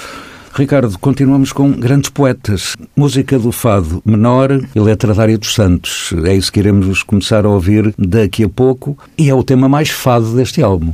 Ricardo, 0.53 0.99
continuamos 0.99 1.53
com 1.53 1.71
grandes 1.71 2.09
poetas. 2.09 2.75
Música 2.97 3.39
do 3.39 3.53
fado 3.53 4.01
menor 4.03 4.51
e 4.75 4.79
letra 4.81 5.13
da 5.13 5.21
Área 5.21 5.37
dos 5.37 5.53
Santos. 5.53 6.13
É 6.25 6.35
isso 6.35 6.51
que 6.51 6.59
iremos 6.59 7.01
começar 7.01 7.45
a 7.45 7.49
ouvir 7.49 7.93
daqui 7.97 8.43
a 8.43 8.49
pouco 8.49 8.97
e 9.17 9.29
é 9.29 9.33
o 9.33 9.41
tema 9.41 9.69
mais 9.69 9.89
fado 9.89 10.35
deste 10.35 10.61
álbum. 10.61 10.93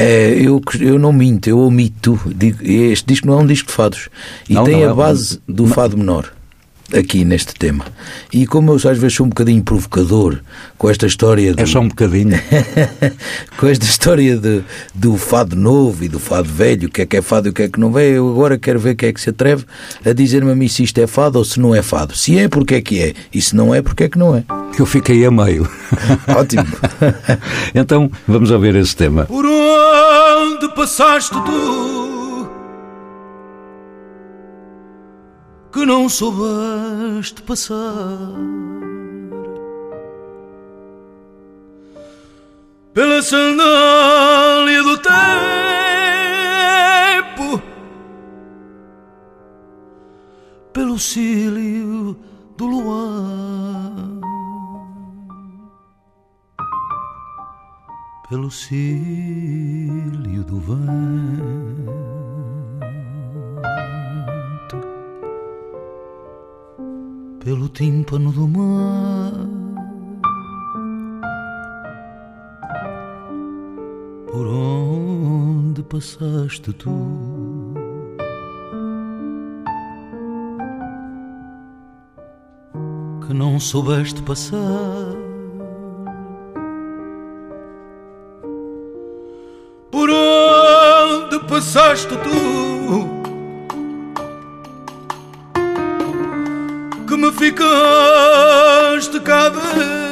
É, 0.00 0.30
eu, 0.40 0.60
eu 0.80 0.98
não 0.98 1.12
minto, 1.12 1.48
eu 1.48 1.58
omito. 1.58 2.18
Digo, 2.26 2.58
este 2.62 3.04
disco 3.06 3.26
não 3.26 3.40
é 3.40 3.42
um 3.42 3.46
disco 3.46 3.66
de 3.68 3.74
fados. 3.74 4.08
E 4.48 4.54
Não, 4.54 4.62
tem 4.64 4.74
não 4.76 4.82
a 4.82 4.86
é 4.86 4.92
um- 4.92 4.96
base 4.96 5.40
do 5.48 5.64
não- 5.66 5.72
fado 5.74 5.96
menor. 5.98 6.32
Aqui 6.96 7.22
neste 7.22 7.54
tema. 7.54 7.84
E 8.32 8.46
como 8.46 8.72
eu 8.72 8.76
às 8.76 8.96
vezes 8.96 9.14
sou 9.14 9.26
um 9.26 9.28
bocadinho 9.28 9.62
provocador 9.62 10.38
com 10.78 10.88
esta 10.88 11.06
história 11.06 11.52
do, 11.54 11.60
É 11.60 11.66
só 11.66 11.80
um 11.80 11.88
bocadinho. 11.88 12.40
com 13.58 13.66
esta 13.66 13.84
história 13.84 14.36
de, 14.38 14.62
do 14.94 15.18
fado 15.18 15.54
novo 15.54 16.02
e 16.02 16.08
do 16.08 16.18
fado 16.18 16.48
velho, 16.48 16.88
o 16.88 16.90
que 16.90 17.02
é 17.02 17.06
que 17.06 17.16
é 17.18 17.22
fado 17.22 17.48
e 17.48 17.50
o 17.50 17.52
que 17.52 17.62
é 17.62 17.68
que 17.68 17.78
não 17.78 17.98
é, 17.98 18.08
eu 18.08 18.30
agora 18.30 18.56
quero 18.56 18.78
ver 18.78 18.94
quem 18.94 19.10
é 19.10 19.12
que 19.12 19.20
se 19.20 19.28
atreve 19.28 19.66
a 20.04 20.12
dizer-me 20.14 20.50
a 20.50 20.54
mim 20.54 20.68
se 20.68 20.82
isto 20.82 20.98
é 20.98 21.06
fado 21.06 21.38
ou 21.38 21.44
se 21.44 21.60
não 21.60 21.74
é 21.74 21.82
fado. 21.82 22.16
Se 22.16 22.38
é, 22.38 22.48
porque 22.48 22.76
é 22.76 22.80
que 22.80 23.02
é. 23.02 23.14
E 23.34 23.40
se 23.40 23.54
não 23.54 23.74
é, 23.74 23.82
porque 23.82 24.04
é 24.04 24.08
que 24.08 24.18
não 24.18 24.34
é. 24.34 24.44
Eu 24.78 24.86
fiquei 24.86 25.26
a 25.26 25.30
meio. 25.30 25.68
Ótimo. 26.34 26.64
então, 27.74 28.10
vamos 28.26 28.50
ouvir 28.50 28.74
esse 28.76 28.96
tema. 28.96 29.26
Por 29.26 29.44
onde 29.44 30.68
passaste 30.74 31.34
tu 31.34 31.97
que 35.78 35.86
não 35.86 36.08
soubeste 36.08 37.40
passar 37.42 38.18
pela 42.92 43.22
sandália 43.22 44.82
do 44.82 44.98
tempo, 47.38 47.62
pelo 50.72 50.98
cílio 50.98 52.16
do 52.56 52.66
luar. 52.66 54.08
pelo 58.28 58.50
cílio 58.50 60.44
do 60.44 60.60
vento, 60.60 60.78
pelo 67.48 67.66
tímpano 67.66 68.30
do 68.30 68.46
mar, 68.46 69.32
por 74.30 74.46
onde 74.46 75.82
passaste 75.82 76.74
tu. 76.74 76.90
Que 83.26 83.32
não 83.32 83.58
soubeste 83.58 84.22
passar. 84.24 85.16
Por 89.90 90.10
onde 90.10 91.38
passaste 91.48 92.14
tu 92.14 92.57
ficaste 97.38 99.20
cá 99.20 99.48
dentro 99.48 100.07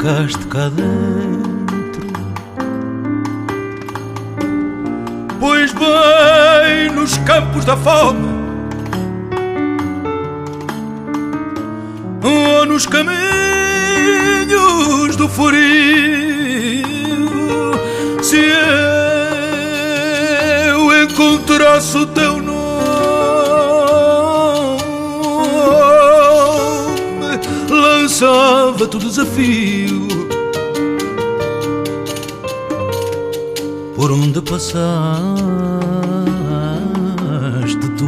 ficaste 0.00 0.46
cá 0.46 0.70
dentro. 0.70 2.08
Pois 5.38 5.72
bem, 5.74 6.90
nos 6.94 7.18
campos 7.18 7.66
da 7.66 7.76
fome, 7.76 8.26
ou 12.24 12.64
nos 12.64 12.86
caminhos 12.86 13.16
do 15.16 15.28
frio, 15.28 15.52
se 18.22 18.40
eu 20.66 21.04
encontrasse 21.04 21.98
o 21.98 22.06
teu 22.06 22.29
lançava-te 28.80 28.96
o 28.96 29.00
desafio. 29.00 30.08
Por 33.94 34.10
onde 34.12 34.40
passaste 34.40 34.80
tu? 37.96 38.04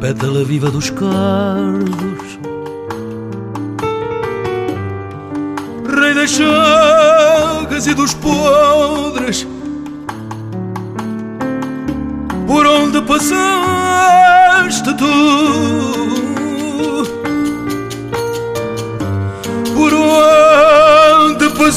pétala 0.00 0.44
viva 0.44 0.70
dos 0.70 0.90
cardos, 0.90 2.38
rei 5.98 6.12
das 6.12 6.30
chagas 6.30 7.86
e 7.86 7.94
dos 7.94 8.12
podres, 8.12 9.46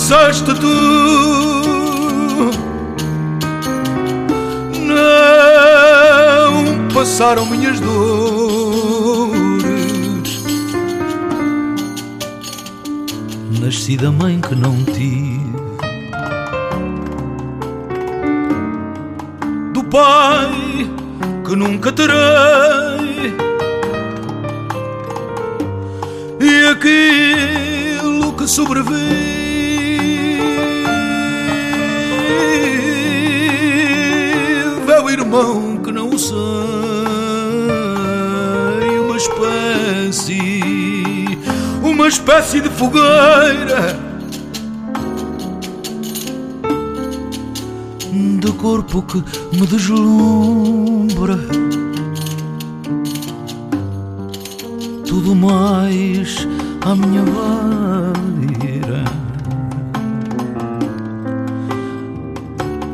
passaste 0.07 0.53
tu? 0.53 0.67
Não 4.87 6.87
passaram 6.93 7.45
minhas 7.45 7.77
dores. 7.81 8.07
Nasci 13.59 13.97
da 13.97 14.09
mãe 14.09 14.39
que 14.39 14.55
não 14.55 14.81
tive, 14.85 15.41
do 19.73 19.83
pai 19.83 20.89
que 21.45 21.53
nunca 21.53 21.91
terei, 21.91 22.15
e 26.39 26.65
aquilo 26.71 28.31
que 28.37 28.47
sobrevive 28.47 29.36
irmão 35.37 35.77
que 35.77 35.91
não 35.91 36.17
sei, 36.17 36.35
uma 39.05 39.17
espécie, 39.17 40.61
uma 41.83 42.07
espécie 42.07 42.61
de 42.61 42.69
fogueira. 42.69 44.07
De 48.39 48.51
corpo 48.53 49.01
que 49.03 49.23
me 49.55 49.67
deslumbra. 49.67 51.37
Tudo 55.05 55.35
mais 55.35 56.47
à 56.81 56.95
minha 56.95 57.23
beira. 58.59 59.03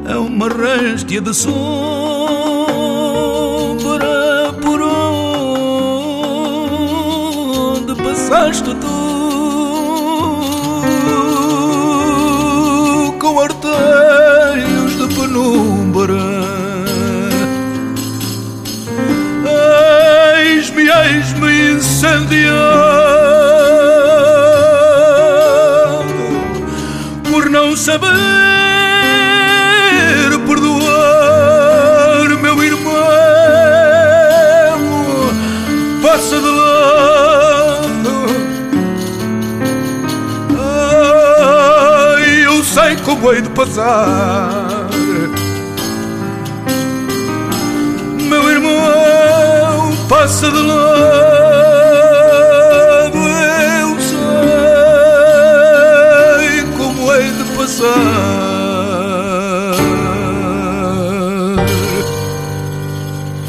É 0.09 0.15
uma 0.17 0.49
réstia 0.49 1.21
de 1.21 1.33
sombra 1.33 2.02
de 43.41 43.49
passar. 43.49 44.87
Meu 48.29 48.49
irmão 48.51 49.95
passa 50.07 50.51
de 50.51 50.61
lado. 50.61 50.83
Eu 53.17 53.99
sei 54.01 54.23
como 56.77 57.11
hei 57.13 57.31
de 57.31 57.43
passar. 57.55 58.12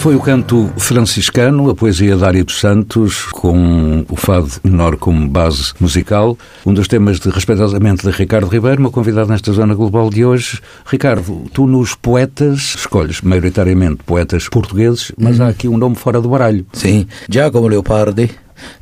Foi 0.04 0.14
o 0.14 0.20
canto 0.20 0.70
franciscano, 0.76 1.70
a 1.70 1.74
poesia 1.74 2.14
de 2.14 2.20
Dário 2.20 2.44
dos 2.44 2.60
Santos, 2.60 3.24
com 3.32 4.04
o 4.06 4.16
fado 4.16 4.50
menor 4.62 4.98
como 4.98 5.26
base 5.26 5.72
musical, 5.80 6.36
um 6.66 6.74
dos 6.74 6.86
temas 6.86 7.18
de 7.18 7.30
respeitosamente 7.30 8.06
de 8.06 8.10
Ricardo 8.10 8.46
Ribeiro, 8.46 8.82
meu 8.82 8.90
convidado 8.90 9.30
nesta 9.30 9.50
Zona 9.50 9.74
Global 9.74 10.10
de 10.10 10.22
hoje. 10.22 10.60
Ricardo, 10.84 11.46
tu 11.54 11.66
nos 11.66 11.94
poetas 11.94 12.74
escolhes 12.76 13.22
maioritariamente 13.22 14.02
poetas 14.04 14.46
portugueses, 14.46 15.10
mas 15.16 15.40
há 15.40 15.48
aqui 15.48 15.68
um 15.68 15.78
nome 15.78 15.96
fora 15.96 16.20
do 16.20 16.28
baralho. 16.28 16.66
Sim, 16.74 17.06
Giacomo 17.26 17.66
Leopardi. 17.66 18.30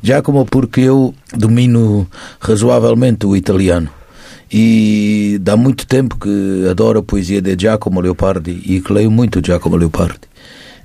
Giacomo 0.01 0.45
porque 0.45 0.81
eu 0.81 1.15
domino 1.33 2.05
razoavelmente 2.37 3.25
o 3.25 3.33
italiano. 3.33 3.87
E 4.51 5.39
dá 5.41 5.55
muito 5.55 5.87
tempo 5.87 6.17
que 6.17 6.67
adoro 6.69 6.99
a 6.99 7.03
poesia 7.03 7.41
de 7.41 7.55
Giacomo 7.57 8.01
Leopardi 8.01 8.61
e 8.65 8.81
que 8.81 8.91
leio 8.91 9.09
muito 9.09 9.41
Giacomo 9.41 9.77
Leopardi. 9.77 10.32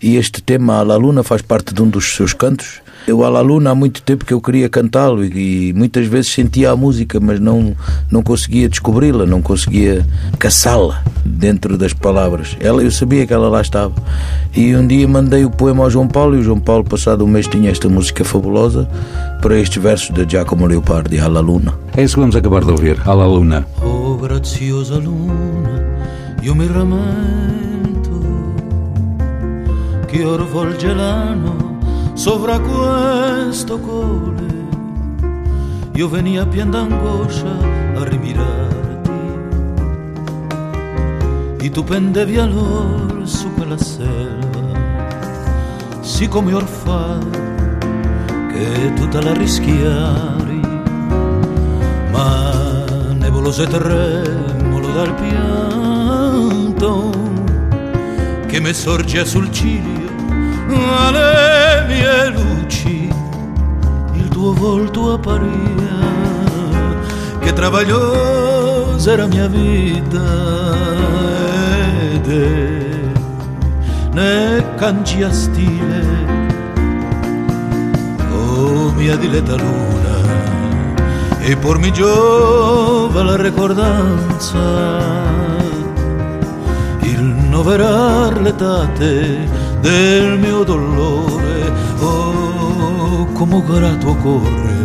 E 0.01 0.17
este 0.17 0.43
tema, 0.43 0.79
A 0.79 0.83
La 0.83 0.97
Luna, 0.97 1.23
faz 1.23 1.43
parte 1.43 1.75
de 1.75 1.83
um 1.83 1.89
dos 1.89 2.15
seus 2.15 2.33
cantos. 2.33 2.81
Eu, 3.07 3.25
A 3.25 3.29
La 3.29 3.41
Luna, 3.41 3.71
há 3.71 3.75
muito 3.75 4.03
tempo 4.03 4.25
que 4.25 4.33
eu 4.33 4.41
queria 4.41 4.69
cantá-lo 4.69 5.25
e, 5.25 5.71
e 5.71 5.73
muitas 5.73 6.07
vezes 6.07 6.33
sentia 6.33 6.71
a 6.71 6.77
música, 6.77 7.19
mas 7.19 7.41
não, 7.41 7.75
não 8.11 8.23
conseguia 8.23 8.69
descobri-la, 8.69 9.25
não 9.25 9.41
conseguia 9.41 10.07
caçá-la 10.39 11.03
dentro 11.25 11.79
das 11.79 11.93
palavras. 11.93 12.57
Ela, 12.61 12.83
eu 12.83 12.91
sabia 12.91 13.27
que 13.27 13.33
ela 13.33 13.49
lá 13.49 13.61
estava. 13.61 13.95
E 14.55 14.77
um 14.77 14.87
dia 14.87 15.09
mandei 15.09 15.45
o 15.45 15.51
poema 15.51 15.85
ao 15.85 15.91
João 15.91 16.07
Paulo 16.07 16.37
e 16.37 16.41
o 16.41 16.43
João 16.43 16.61
Paulo, 16.61 16.85
passado 16.85 17.25
um 17.25 17.29
mês, 17.29 17.47
tinha 17.47 17.71
esta 17.71 17.89
música 17.89 18.25
fabulosa 18.25 18.89
para 19.41 19.59
estes 19.59 19.83
versos 19.83 20.11
de 20.11 20.29
Giacomo 20.29 20.67
Leopardi, 20.67 21.19
A 21.19 21.29
La 21.29 21.41
Luna. 21.41 21.75
É 21.97 22.03
isso 22.03 22.15
que 22.15 22.21
vamos 22.21 22.37
acabar 22.37 22.65
de 22.65 22.71
ouvir. 22.71 23.01
Alla 23.07 23.27
Luna. 23.27 23.67
Oh 23.83 24.17
graziosa 24.17 24.99
luna, 24.99 25.83
io 26.43 26.55
mi 26.55 26.67
rammento 26.67 27.58
che 30.09 30.25
or 30.25 30.43
volge 30.49 30.95
l'anno 30.95 31.77
sovra 32.15 32.59
questo 32.59 33.79
cole. 33.79 34.47
Io 35.93 36.09
venia 36.09 36.47
pien 36.47 36.71
d'angoscia 36.71 37.59
a 37.95 38.05
rimirarti 38.05 39.11
e 41.61 41.71
tu 41.71 41.85
pendevi 41.85 42.39
allora 42.39 43.27
su 43.27 43.53
quella 43.53 43.77
selva, 43.77 44.63
sì 46.01 46.27
come 46.27 46.55
orfà 46.55 47.19
che 48.51 48.93
tu 48.95 49.09
te 49.09 49.21
la 49.21 49.35
rischiari 49.35 50.61
ma 52.11 52.85
nevoloso 53.13 53.63
e 53.63 53.67
tremolo 53.67 54.89
dal 54.93 55.15
pianto 55.15 56.49
che 58.49 58.61
mi 58.61 58.73
sorge 58.73 59.27
sul 59.27 59.53
ciglio 59.53 60.09
alle 60.97 61.85
mie 61.87 62.31
luci 62.31 63.13
il 64.15 64.29
tuo 64.29 64.55
volto 64.55 65.13
apparia 65.13 65.97
che 67.41 67.53
travagliosa 67.53 69.13
era 69.13 69.27
mia 69.27 69.49
vita 69.49 70.25
ed 72.11 72.27
è 72.27 72.87
ne 74.13 74.65
cangia 74.77 75.31
stile 75.31 76.07
oh 78.33 78.91
mia 78.93 79.15
diletta 79.17 79.57
luna 79.57 80.17
e 81.41 81.55
por 81.55 81.79
mi 81.79 81.93
giova 81.93 83.23
la 83.23 83.37
ricordanza 83.37 85.28
il 87.59 87.65
noverar 87.65 88.41
l'etate 88.41 89.49
del 89.81 90.39
mio 90.39 90.63
dolore. 90.63 91.73
Oh, 91.99 93.27
come 93.33 93.61
grato 93.67 94.15
corre 94.23 94.77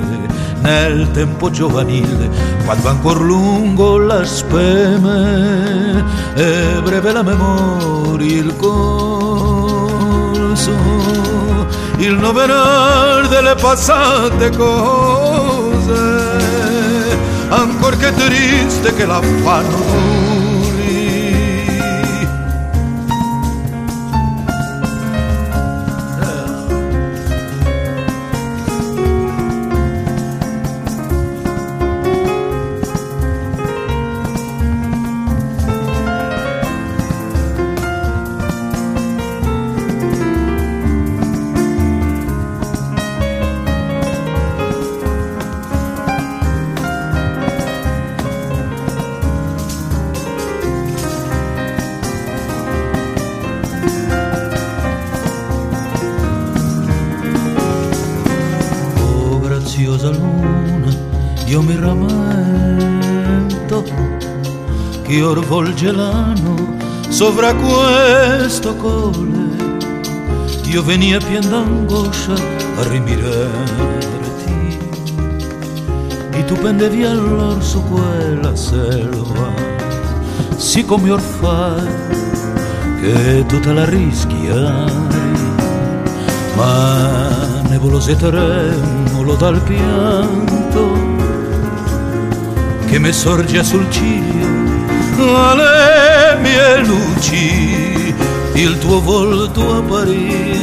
nel 0.62 1.12
tempo 1.12 1.52
giovanile, 1.52 2.30
quando 2.66 2.90
ancor 2.90 3.22
lungo 3.22 4.00
la 4.00 4.26
speme 4.26 6.04
e 6.34 6.82
breve 6.82 7.12
la 7.12 7.22
memoria, 7.22 8.38
il 8.42 8.56
corso, 8.56 9.92
il 11.98 12.14
noverar 12.14 13.28
delle 13.28 13.54
passate 13.56 14.50
cose, 14.50 16.02
ancor 17.50 17.98
che 17.98 18.12
triste 18.16 18.96
che 18.96 19.06
la 19.06 19.22
fanno 19.44 20.33
volge 65.42 65.92
l'anno 65.92 66.78
sovra 67.10 67.54
questo 67.54 68.76
colle. 68.76 69.52
Io 70.66 70.84
venia 70.84 71.20
pien 71.20 71.48
d'angoscia 71.48 72.34
a 72.34 72.88
rimirarti 72.90 74.80
e 76.32 76.46
tu 76.46 76.56
pendevi 76.56 77.04
allora 77.04 77.62
su 77.62 77.84
quella 77.84 78.56
selva, 78.56 79.54
sì 80.56 80.84
come 80.84 81.12
orfai 81.12 81.88
che 83.02 83.46
tu 83.48 83.60
te 83.60 83.72
la 83.72 83.86
rischiai, 83.86 84.92
ma 86.56 87.62
nebuloso 87.70 88.16
tremolo 88.16 89.36
dal 89.36 89.62
pianto 89.62 90.92
che 92.88 93.00
mi 93.00 93.12
sorge 93.12 93.64
sul 93.64 93.90
ciglio 93.92 94.53
alle 95.36 96.38
mie 96.42 96.78
luci 96.86 98.14
il 98.54 98.78
tuo 98.80 99.02
volto 99.02 99.78
apparì 99.78 100.62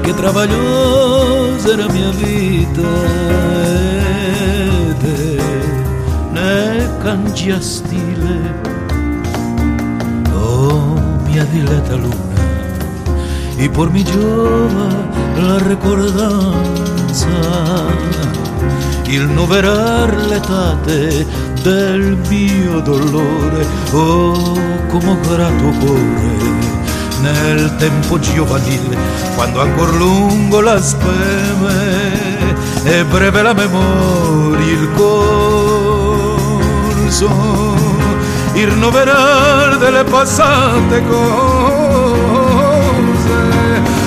che 0.00 0.14
travagliosa 0.14 1.72
era 1.72 1.88
mia 1.90 2.10
vita 2.10 2.88
e 5.00 5.38
ne 6.32 6.90
cangia 7.02 7.60
stile. 7.60 8.60
Oh 10.32 10.94
mia 11.24 11.44
diletta 11.44 11.94
luna 11.94 12.28
e 13.56 13.68
por 13.68 13.90
mi 13.90 14.04
giova 14.04 14.88
la 15.36 15.58
ricordanza 15.66 17.26
il 19.06 19.22
noverar 19.22 20.14
l'etate 20.28 21.26
del 21.62 22.16
mio 22.28 22.80
dolore, 22.80 23.66
oh 23.92 24.58
come 24.88 25.18
grato 25.20 25.72
cuore 25.78 26.36
nel 27.20 27.74
tempo 27.76 28.18
giovanile, 28.18 28.96
quando 29.34 29.60
ancor 29.60 29.94
lungo 29.94 30.60
la 30.60 30.80
speme 30.80 32.56
e 32.84 33.04
breve 33.04 33.42
la 33.42 33.52
memoria, 33.52 34.72
il 34.72 34.88
corso, 36.96 37.28
il 38.54 38.72
noverar 38.74 39.78
delle 39.78 40.04
passate 40.04 41.02
cose, 41.06 41.26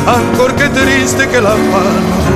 ancor 0.06 0.54
che 0.54 0.72
triste 0.72 1.28
che 1.28 1.40
la 1.40 1.56
fanno 1.70 2.32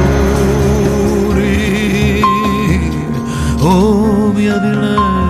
Oh, 3.67 4.04
I'll 4.47 4.59
be 4.59 4.71
loved. 4.71 5.24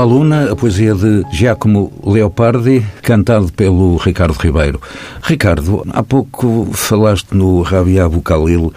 La 0.00 0.06
Luna, 0.06 0.50
a 0.50 0.56
poesia 0.56 0.94
de 0.94 1.26
Giacomo 1.30 1.92
Leopardi, 2.02 2.82
cantado 3.02 3.52
pelo 3.52 3.98
Ricardo 3.98 4.32
Ribeiro. 4.32 4.80
Ricardo, 5.22 5.84
há 5.90 6.02
pouco 6.02 6.68
falaste 6.72 7.34
no 7.34 7.60
Rabi 7.60 8.00
Abu 8.00 8.22
Khalil, 8.22 8.72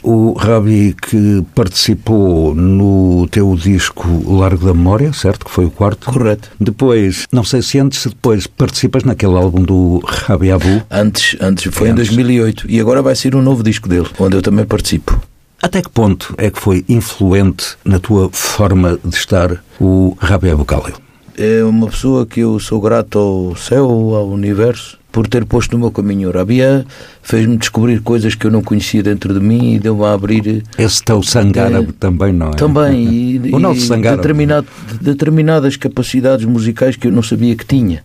o 0.00 0.32
Rabi 0.34 0.94
que 0.94 1.44
participou 1.56 2.54
no 2.54 3.26
teu 3.32 3.56
disco 3.56 4.06
Largo 4.24 4.64
da 4.64 4.72
Memória, 4.72 5.12
certo? 5.12 5.44
Que 5.44 5.50
foi 5.50 5.64
o 5.64 5.72
quarto? 5.72 6.08
Correto. 6.08 6.52
Depois, 6.60 7.26
não 7.32 7.42
sei 7.42 7.62
se 7.62 7.80
antes, 7.80 8.06
depois 8.06 8.46
participas 8.46 9.02
naquele 9.02 9.34
álbum 9.34 9.62
do 9.62 10.00
Rabi 10.06 10.52
Abu. 10.52 10.82
Antes, 10.88 11.36
antes 11.40 11.74
foi 11.74 11.90
antes. 11.90 12.12
em 12.12 12.14
2008 12.14 12.66
e 12.70 12.78
agora 12.78 13.02
vai 13.02 13.16
ser 13.16 13.34
um 13.34 13.42
novo 13.42 13.64
disco 13.64 13.88
dele, 13.88 14.06
onde 14.20 14.36
eu 14.36 14.42
também 14.42 14.64
participo. 14.64 15.20
Até 15.62 15.82
que 15.82 15.90
ponto 15.90 16.34
é 16.38 16.50
que 16.50 16.58
foi 16.58 16.84
influente 16.88 17.76
na 17.84 17.98
tua 17.98 18.30
forma 18.30 18.98
de 19.04 19.14
estar 19.14 19.62
o 19.78 20.16
Rabi 20.18 20.50
Abukali? 20.50 20.94
É 21.36 21.62
uma 21.62 21.86
pessoa 21.86 22.24
que 22.24 22.40
eu 22.40 22.58
sou 22.58 22.80
grato 22.80 23.18
ao 23.18 23.56
céu, 23.56 23.84
ao 23.84 24.28
universo, 24.28 24.98
por 25.12 25.26
ter 25.26 25.44
posto 25.44 25.72
no 25.72 25.78
meu 25.78 25.90
caminho. 25.90 26.30
O 26.30 26.32
Rabia 26.32 26.86
fez-me 27.22 27.58
descobrir 27.58 28.00
coisas 28.00 28.34
que 28.34 28.46
eu 28.46 28.50
não 28.50 28.62
conhecia 28.62 29.02
dentro 29.02 29.34
de 29.34 29.40
mim 29.40 29.74
e 29.74 29.78
deu-me 29.78 30.04
a 30.04 30.12
abrir. 30.12 30.62
Esse 30.78 31.02
teu 31.02 31.22
sangue 31.22 31.58
árabe 31.58 31.92
também, 31.92 32.32
não 32.32 32.48
é? 32.48 32.50
Também. 32.52 33.08
E, 33.20 33.54
o 33.54 33.58
nosso 33.58 33.80
sangue 33.82 34.08
determinado, 34.10 34.66
determinadas 35.00 35.76
capacidades 35.76 36.44
musicais 36.46 36.96
que 36.96 37.08
eu 37.08 37.12
não 37.12 37.22
sabia 37.22 37.54
que 37.54 37.64
tinha. 37.64 38.02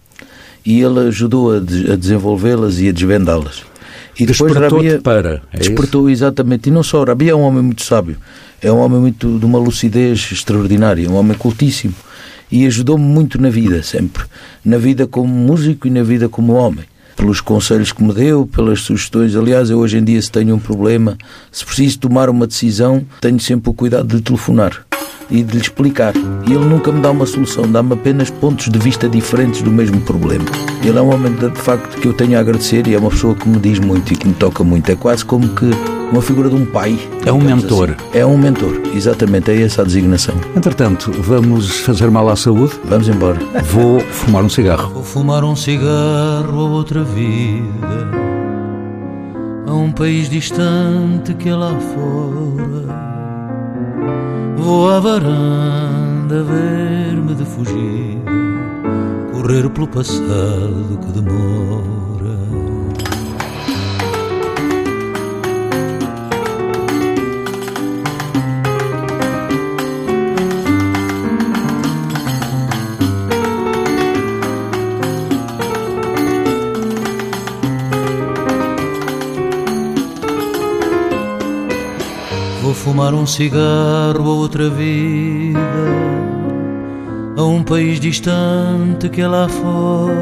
E 0.66 0.82
ele 0.82 1.08
ajudou 1.08 1.53
a, 1.53 1.58
a 1.58 1.95
desenvolvê-las 1.95 2.80
e 2.80 2.89
a 2.89 2.91
desvendá-las. 2.91 3.64
E 4.20 4.26
depois 4.26 4.53
Rabia 4.53 5.01
para. 5.01 5.41
É 5.51 5.59
despertou 5.59 6.09
isso? 6.09 6.24
exatamente. 6.24 6.70
E 6.70 6.72
não 6.72 6.84
só, 6.84 7.03
Rabia 7.03 7.32
é 7.32 7.36
um 7.36 7.41
homem 7.41 7.61
muito 7.61 7.84
sábio, 7.84 8.18
é 8.61 8.72
um 8.72 8.78
homem 8.80 8.99
muito 8.99 9.38
de 9.38 9.45
uma 9.45 9.59
lucidez 9.59 10.30
extraordinária, 10.32 11.09
um 11.09 11.16
homem 11.16 11.38
cultíssimo. 11.38 11.93
E 12.51 12.66
ajudou-me 12.66 13.03
muito 13.03 13.41
na 13.41 13.49
vida, 13.49 13.82
sempre. 13.82 14.24
Na 14.63 14.78
vida 14.78 15.07
como 15.07 15.28
músico 15.28 15.88
e 15.88 15.89
na 15.89 16.03
vida 16.03 16.30
como 16.30 16.53
homem. 16.53 16.86
Pelos 17.16 17.41
conselhos 17.41 17.91
que 17.91 18.03
me 18.03 18.13
deu, 18.13 18.45
pelas 18.45 18.82
sugestões. 18.82 19.36
Aliás, 19.36 19.70
eu 19.70 19.80
hoje 19.80 19.97
em 19.97 20.03
dia, 20.03 20.22
se 20.22 20.32
tenho 20.32 20.55
um 20.55 20.59
problema, 20.59 21.18
se 21.51 21.66
preciso 21.66 21.99
tomar 21.99 22.30
uma 22.30 22.45
decisão, 22.45 23.03
tenho 23.20 23.39
sempre 23.39 23.70
o 23.70 23.74
cuidado 23.74 24.16
de 24.16 24.22
telefonar 24.22 24.85
e 25.30 25.44
de 25.44 25.54
lhe 25.54 25.62
explicar. 25.62 26.14
E 26.48 26.54
ele 26.54 26.66
nunca 26.66 26.92
me 26.92 27.02
dá 27.02 27.12
uma 27.12 27.26
solução, 27.26 27.70
dá-me 27.70 27.94
apenas 27.94 28.30
pontos 28.30 28.70
de 28.70 28.80
vista 28.80 29.08
diferentes 29.10 29.62
do 29.62 29.72
mesmo 29.72 30.00
problema. 30.02 30.46
Ele 30.84 30.98
é 30.98 31.02
um 31.02 31.14
homem 31.14 31.34
de, 31.34 31.50
facto 31.52 32.00
que 32.00 32.08
eu 32.08 32.14
tenho 32.14 32.38
a 32.38 32.42
agradecer 32.42 32.88
e 32.88 32.94
é 32.94 32.98
uma 33.00 33.10
pessoa 33.10 33.36
que 33.36 33.48
me 33.48 33.58
diz 33.58 33.80
muito 33.80 34.14
e 34.14 34.16
que 34.16 34.28
me 34.28 34.34
toca 34.34 34.64
muito. 34.64 34.92
É 34.92 34.96
quase 34.96 35.26
como 35.26 35.48
que 35.50 35.66
uma 36.12 36.22
figura 36.22 36.50
de 36.50 36.56
um 36.56 36.66
pai. 36.66 36.98
É 37.26 37.32
um 37.32 37.42
mentor. 37.42 37.92
Assim. 37.92 38.20
É 38.20 38.26
um 38.26 38.38
mentor, 38.38 38.82
exatamente, 38.94 39.52
é 39.52 39.62
essa 39.62 39.82
a 39.82 39.86
designação. 39.86 40.36
Entretanto, 40.56 41.12
vamos 41.12 41.80
fazer 41.80 42.10
mal 42.12 42.30
à 42.30 42.36
saúde? 42.36 42.74
Vamos 42.86 43.08
embora. 43.08 43.40
Vou 43.66 44.00
fumar 44.00 44.44
um 44.44 44.50
cigarro. 44.50 44.94
Vou 44.94 45.04
fumar 45.04 45.44
um 45.44 45.56
cigarro 45.56 46.60
a 46.60 46.70
outra 46.70 47.04
vida, 47.04 48.12
a 49.68 49.74
um 49.74 49.92
país 49.92 50.30
distante 50.30 51.34
que 51.34 51.50
é 51.50 51.56
lá 51.56 51.74
fora 51.80 53.16
Vou 54.66 54.89
à 54.89 54.99
varanda 54.99 56.41
ver-me 56.41 57.36
de 57.36 57.45
fugida, 57.45 58.32
correr 59.32 59.70
pelo 59.70 59.88
passado 59.88 60.99
que 61.05 61.11
demora. 61.11 62.05
Fumar 82.86 83.16
um 83.16 83.26
cigarro 83.26 84.24
ou 84.24 84.38
outra 84.42 84.70
vida 84.70 85.60
a 87.36 87.44
um 87.44 87.64
país 87.64 88.00
distante 88.00 89.10
que 89.10 89.22
é 89.22 89.28
lá 89.28 89.50
fora. 89.50 90.14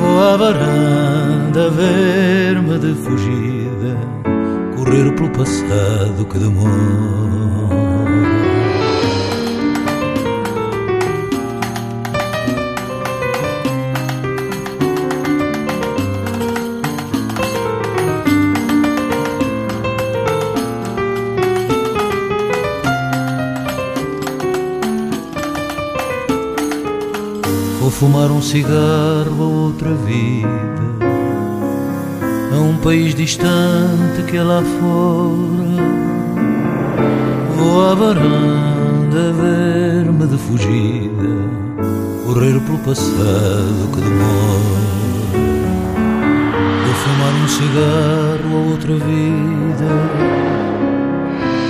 Vou 0.00 0.18
à 0.18 0.36
varanda 0.38 1.68
ver-me 1.68 2.78
de 2.78 2.94
fugida, 2.94 3.98
correr 4.74 5.14
pelo 5.14 5.28
passado 5.28 6.24
que 6.24 6.38
demora. 6.38 7.89
Um 28.40 28.42
cigarro 28.42 29.38
ou 29.38 29.52
outra 29.66 29.90
vida. 29.96 30.80
A 32.54 32.58
um 32.58 32.78
país 32.78 33.14
distante 33.14 34.22
que 34.26 34.36
é 34.38 34.42
lá 34.42 34.62
fora 34.62 35.84
Vou 37.54 37.90
à 37.90 37.94
varanda 37.94 39.32
ver-me 39.34 40.26
de 40.26 40.38
fugida 40.38 41.28
Correr 42.24 42.58
pelo 42.60 42.78
passado 42.78 43.90
que 43.92 44.00
demora. 44.00 44.88
Vou 46.86 46.94
fumar 46.94 47.34
um 47.44 47.48
cigarro 47.48 48.54
ou 48.54 48.70
outra 48.70 48.94
vida. 48.94 49.90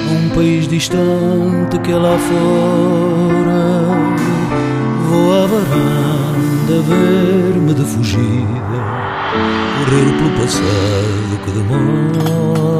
A 0.08 0.12
um 0.12 0.28
país 0.36 0.68
distante 0.68 1.78
que 1.82 1.90
é 1.90 1.96
lá 1.96 2.16
fora 2.16 3.09
ver-me 6.90 7.74
de 7.74 7.84
fugida 7.84 8.78
Correr 9.84 10.12
pelo 10.18 10.30
passado 10.36 11.38
que 11.44 11.50
demora 11.52 12.70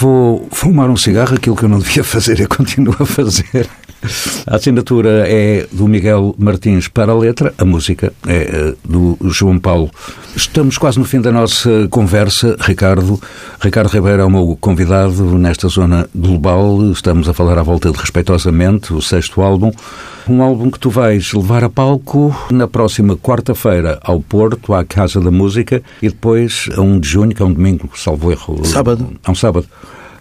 Vou 0.00 0.46
fumar 0.52 0.88
um 0.90 0.96
cigarro, 0.96 1.34
aquilo 1.34 1.56
que 1.56 1.64
eu 1.64 1.68
não 1.68 1.80
devia 1.80 2.04
fazer, 2.04 2.38
eu 2.38 2.48
continuo 2.48 2.94
a 3.00 3.04
fazer. 3.04 3.68
A 4.46 4.56
assinatura 4.56 5.24
é 5.28 5.66
do 5.72 5.88
Miguel 5.88 6.34
Martins 6.38 6.88
para 6.88 7.12
a 7.12 7.18
letra, 7.18 7.52
a 7.58 7.64
música 7.64 8.12
é 8.26 8.74
do 8.84 9.18
João 9.24 9.58
Paulo. 9.58 9.90
Estamos 10.36 10.78
quase 10.78 10.98
no 10.98 11.04
fim 11.04 11.20
da 11.20 11.32
nossa 11.32 11.88
conversa, 11.90 12.56
Ricardo. 12.60 13.20
Ricardo 13.60 13.88
Ribeiro 13.88 14.22
é 14.22 14.24
o 14.24 14.30
meu 14.30 14.56
convidado 14.60 15.36
nesta 15.36 15.68
zona 15.68 16.08
global. 16.14 16.90
Estamos 16.92 17.28
a 17.28 17.34
falar 17.34 17.58
à 17.58 17.62
volta 17.62 17.90
de 17.90 17.98
Respeitosamente, 17.98 18.92
o 18.94 19.02
sexto 19.02 19.42
álbum. 19.42 19.72
Um 20.28 20.42
álbum 20.42 20.70
que 20.70 20.78
tu 20.78 20.90
vais 20.90 21.32
levar 21.32 21.64
a 21.64 21.68
palco 21.68 22.34
na 22.50 22.68
próxima 22.68 23.16
quarta-feira 23.16 23.98
ao 24.02 24.20
Porto, 24.20 24.74
à 24.74 24.84
Casa 24.84 25.20
da 25.20 25.30
Música, 25.30 25.82
e 26.00 26.08
depois 26.08 26.68
a 26.76 26.80
1 26.80 27.00
de 27.00 27.08
junho, 27.08 27.34
que 27.34 27.42
é 27.42 27.44
um 27.44 27.52
domingo, 27.52 27.90
salvo 27.94 28.30
erro. 28.30 28.64
Sábado. 28.64 29.08
É 29.26 29.30
um 29.30 29.34
sábado 29.34 29.66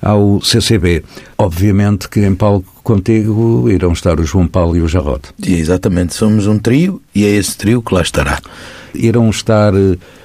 ao 0.01 0.41
CCB. 0.41 1.03
Obviamente 1.38 2.09
que 2.09 2.21
em 2.21 2.36
palco 2.36 2.76
contigo 2.88 3.69
irão 3.69 3.91
estar 3.91 4.17
o 4.17 4.23
João 4.23 4.47
Paulo 4.47 4.77
e 4.77 4.81
o 4.81 4.88
Jarrote. 4.88 5.33
Exatamente, 5.45 6.15
somos 6.15 6.47
um 6.47 6.57
trio 6.57 7.01
e 7.13 7.25
é 7.25 7.29
esse 7.31 7.57
trio 7.57 7.81
que 7.81 7.93
lá 7.93 8.01
estará. 8.01 8.39
Irão 8.95 9.29
estar 9.29 9.73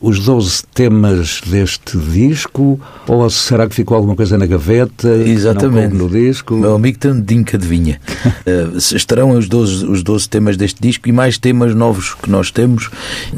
os 0.01 0.21
12 0.21 0.63
temas 0.73 1.41
deste 1.45 1.99
disco 1.99 2.81
ou 3.09 3.29
será 3.29 3.69
que 3.69 3.75
ficou 3.75 3.97
alguma 3.97 4.15
coisa 4.15 4.39
na 4.39 4.47
gaveta? 4.47 5.09
Exatamente. 5.09 5.93
no 5.93 6.09
disco? 6.09 6.55
Meu 6.55 6.77
amigo 6.77 6.99
tem 6.99 7.13
dedinho 7.21 7.45
que 7.45 7.57
adivinha. 7.57 8.01
uh, 8.47 8.79
estarão 8.79 9.31
os 9.33 9.49
12, 9.49 9.85
os 9.85 10.05
12 10.05 10.29
temas 10.29 10.57
deste 10.57 10.81
disco 10.81 11.09
e 11.09 11.13
mais 11.13 11.39
temas 11.39 11.75
novos 11.75 12.15
que 12.15 12.31
nós 12.31 12.53
temos 12.53 12.89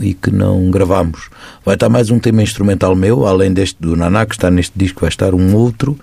e 0.03 0.13
que 0.13 0.31
não 0.31 0.71
gravamos. 0.71 1.31
Vai 1.65 1.77
estar 1.77 1.89
mais 1.89 2.11
um 2.11 2.19
tema 2.19 2.43
instrumental 2.43 2.95
meu, 2.95 3.27
além 3.27 3.55
deste 3.55 3.81
do 3.81 3.97
Naná, 3.97 4.27
que 4.27 4.35
está 4.35 4.51
neste 4.51 4.79
disco, 4.79 5.01
vai 5.01 5.09
estar 5.09 5.35
um 5.35 5.55
outro. 5.57 5.99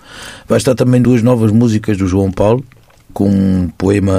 Vai 0.48 0.58
estar 0.58 0.74
também 0.74 1.00
duas 1.00 1.22
novas 1.22 1.52
músicas 1.52 1.96
do 1.96 2.08
João 2.08 2.32
Paulo, 2.32 2.64
com 3.12 3.28
um 3.28 3.68
poema, 3.76 4.12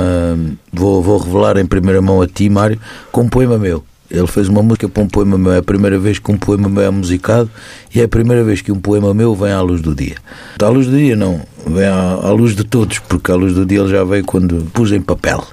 vou, 0.72 1.02
vou 1.02 1.18
revelar 1.18 1.58
em 1.58 1.66
primeira 1.66 2.02
mão 2.02 2.22
a 2.22 2.28
ti, 2.28 2.50
Mário, 2.50 2.80
com 3.12 3.22
um 3.22 3.30
poema 3.30 3.58
meu. 3.58 3.84
Ele 4.10 4.28
fez 4.28 4.48
uma 4.48 4.62
música 4.62 4.88
para 4.88 5.02
um 5.02 5.08
poema 5.08 5.38
meu. 5.38 5.54
É 5.54 5.58
a 5.58 5.64
primeira 5.64 5.98
vez 5.98 6.20
que 6.20 6.32
um 6.32 6.38
poema 6.38 6.70
meu 6.70 6.84
é 6.84 6.90
musicado 6.90 7.50
e 7.94 8.00
é 8.00 8.04
a 8.04 8.08
primeira 8.08 8.44
vez 8.44 8.62
que 8.62 8.72
um 8.72 8.80
poema 8.80 9.14
meu 9.14 9.34
vem 9.34 9.52
à 9.52 9.62
luz 9.62 9.82
do 9.82 9.96
dia. 9.96 10.18
À 10.62 10.68
luz 10.68 10.86
do 10.86 10.96
dia, 10.96 11.16
não. 11.16 11.42
Vem 11.66 11.88
à, 11.88 12.14
à 12.14 12.32
luz 12.32 12.56
de 12.56 12.64
todos, 12.64 13.00
porque 13.00 13.32
à 13.32 13.36
luz 13.36 13.54
do 13.54 13.66
dia 13.66 13.80
ele 13.80 13.90
já 13.90 14.04
veio 14.04 14.24
quando 14.24 14.70
pus 14.72 14.92
em 14.92 15.02
papel 15.02 15.44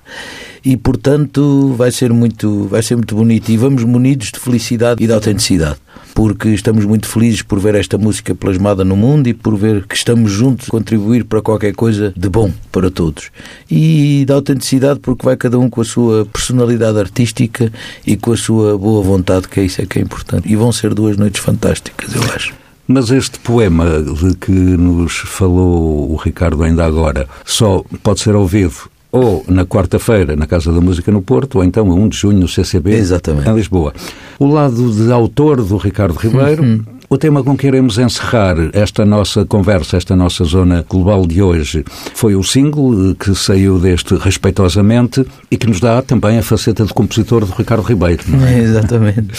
e 0.64 0.76
portanto 0.76 1.72
vai 1.76 1.90
ser 1.90 2.12
muito 2.12 2.64
vai 2.64 2.82
ser 2.82 2.94
muito 2.94 3.14
bonito 3.14 3.48
e 3.48 3.56
vamos 3.56 3.82
munidos 3.84 4.30
de 4.30 4.38
felicidade 4.38 5.02
e 5.02 5.06
de 5.06 5.12
autenticidade 5.12 5.78
porque 6.14 6.48
estamos 6.48 6.84
muito 6.84 7.08
felizes 7.08 7.42
por 7.42 7.58
ver 7.58 7.74
esta 7.74 7.96
música 7.98 8.34
plasmada 8.34 8.84
no 8.84 8.96
mundo 8.96 9.28
e 9.28 9.34
por 9.34 9.56
ver 9.56 9.86
que 9.86 9.94
estamos 9.94 10.30
juntos 10.30 10.68
a 10.68 10.70
contribuir 10.70 11.24
para 11.24 11.42
qualquer 11.42 11.74
coisa 11.74 12.12
de 12.16 12.28
bom 12.28 12.52
para 12.70 12.90
todos. 12.90 13.30
E 13.70 14.24
da 14.26 14.34
autenticidade 14.34 15.00
porque 15.00 15.24
vai 15.24 15.36
cada 15.36 15.58
um 15.58 15.68
com 15.68 15.80
a 15.80 15.84
sua 15.84 16.26
personalidade 16.26 16.98
artística 16.98 17.72
e 18.06 18.16
com 18.16 18.32
a 18.32 18.36
sua 18.36 18.76
boa 18.76 19.02
vontade 19.02 19.48
que 19.48 19.60
é 19.60 19.64
isso 19.64 19.80
é 19.82 19.86
que 19.86 19.98
é 19.98 20.02
importante. 20.02 20.50
E 20.50 20.56
vão 20.56 20.72
ser 20.72 20.94
duas 20.94 21.16
noites 21.16 21.42
fantásticas 21.42 22.14
eu 22.14 22.22
acho. 22.34 22.54
Mas 22.86 23.10
este 23.10 23.38
poema 23.38 24.02
de 24.02 24.34
que 24.36 24.50
nos 24.50 25.16
falou 25.18 26.10
o 26.10 26.16
Ricardo 26.16 26.62
ainda 26.64 26.84
agora 26.84 27.28
só 27.44 27.84
pode 28.02 28.20
ser 28.20 28.34
ouvido 28.34 28.90
ou 29.12 29.44
na 29.48 29.64
quarta-feira 29.66 30.36
na 30.36 30.46
Casa 30.46 30.72
da 30.72 30.80
Música 30.80 31.10
no 31.10 31.20
Porto, 31.22 31.56
ou 31.58 31.64
então 31.64 31.90
a 31.90 31.94
1 31.94 32.08
de 32.08 32.16
junho 32.16 32.38
no 32.40 32.48
CCB 32.48 32.92
Exatamente. 32.94 33.48
em 33.48 33.54
Lisboa. 33.54 33.92
O 34.38 34.46
lado 34.46 34.90
de 34.92 35.10
autor 35.12 35.62
do 35.62 35.76
Ricardo 35.76 36.14
Ribeiro, 36.16 36.62
Uhum. 36.62 36.80
O 37.12 37.18
tema 37.18 37.42
com 37.42 37.56
que 37.56 37.66
iremos 37.66 37.98
encerrar 37.98 38.54
esta 38.72 39.04
nossa 39.04 39.44
conversa, 39.44 39.96
esta 39.96 40.14
nossa 40.14 40.44
zona 40.44 40.86
global 40.88 41.26
de 41.26 41.42
hoje, 41.42 41.84
foi 42.14 42.36
o 42.36 42.44
single 42.44 43.16
que 43.16 43.34
saiu 43.34 43.80
deste 43.80 44.14
Respeitosamente 44.14 45.26
e 45.50 45.56
que 45.56 45.66
nos 45.66 45.80
dá 45.80 46.00
também 46.02 46.38
a 46.38 46.42
faceta 46.42 46.84
de 46.84 46.94
compositor 46.94 47.44
do 47.44 47.52
Ricardo 47.52 47.82
Ribeiro. 47.82 48.22
é? 48.46 48.60
exatamente 48.62 49.36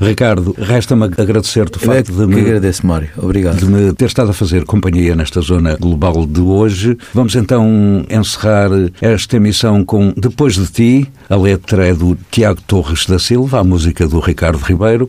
Ricardo, 0.00 0.52
resta-me 0.58 1.04
agradecer-te 1.04 1.78
o 1.78 1.92
é 1.92 1.94
facto 1.94 2.12
de 2.12 2.26
me 2.26 2.40
agradeço 2.40 2.84
Mário 2.84 3.10
obrigado 3.16 3.58
de 3.58 3.66
me 3.66 3.92
ter 3.92 4.06
estado 4.06 4.32
a 4.32 4.34
fazer 4.34 4.64
companhia 4.64 5.14
nesta 5.14 5.40
zona 5.40 5.76
global 5.76 6.26
de 6.26 6.40
hoje. 6.40 6.98
Vamos 7.14 7.36
então 7.36 8.04
encerrar 8.10 8.70
esta 9.00 9.36
emissão 9.36 9.84
com 9.84 10.12
Depois 10.16 10.54
de 10.54 10.66
Ti. 10.66 11.08
A 11.30 11.36
letra 11.36 11.86
é 11.86 11.94
do 11.94 12.18
Tiago 12.32 12.60
Torres 12.62 13.06
da 13.06 13.20
Silva, 13.20 13.60
a 13.60 13.64
música 13.64 14.08
do 14.08 14.18
Ricardo 14.18 14.58
Ribeiro. 14.58 15.08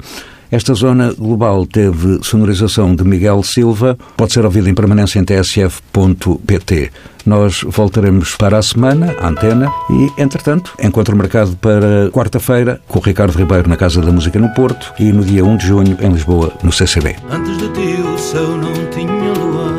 Esta 0.53 0.75
zona 0.75 1.11
global 1.17 1.65
teve 1.65 2.19
sonorização 2.21 2.95
de 2.95 3.03
Miguel 3.03 3.41
Silva, 3.41 3.97
pode 4.15 4.33
ser 4.33 4.45
ouvida 4.45 4.69
em 4.69 4.75
permanência 4.75 5.17
em 5.17 5.25
tsf.pt. 5.25 6.91
Nós 7.25 7.63
voltaremos 7.65 8.35
para 8.35 8.59
a 8.59 8.61
semana, 8.61 9.15
à 9.19 9.29
antena, 9.29 9.73
e, 9.89 10.21
entretanto, 10.21 10.75
encontro 10.79 11.17
marcado 11.17 11.57
para 11.57 12.11
quarta-feira 12.11 12.79
com 12.87 12.99
o 12.99 13.01
Ricardo 13.01 13.35
Ribeiro 13.35 13.67
na 13.67 13.75
Casa 13.75 13.99
da 13.99 14.11
Música 14.11 14.37
no 14.37 14.53
Porto 14.53 14.93
e 14.99 15.11
no 15.11 15.25
dia 15.25 15.43
1 15.43 15.57
de 15.57 15.65
junho 15.65 15.97
em 15.99 16.11
Lisboa, 16.11 16.53
no 16.61 16.71
CCB. 16.71 17.15
Antes 17.31 17.57
de 17.57 17.69
ti 17.69 17.99
o 18.03 18.15
céu 18.19 18.49
não 18.49 18.73
tinha 18.91 19.33
luar 19.33 19.73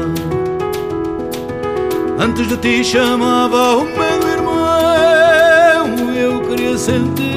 Antes 2.19 2.49
de 2.49 2.57
ti 2.57 2.83
chamava 2.83 3.77
o 3.77 3.85
meu 3.85 4.29
irmão 4.29 5.87
Eu 6.17 6.41
queria 6.49 6.77
sentir 6.77 7.34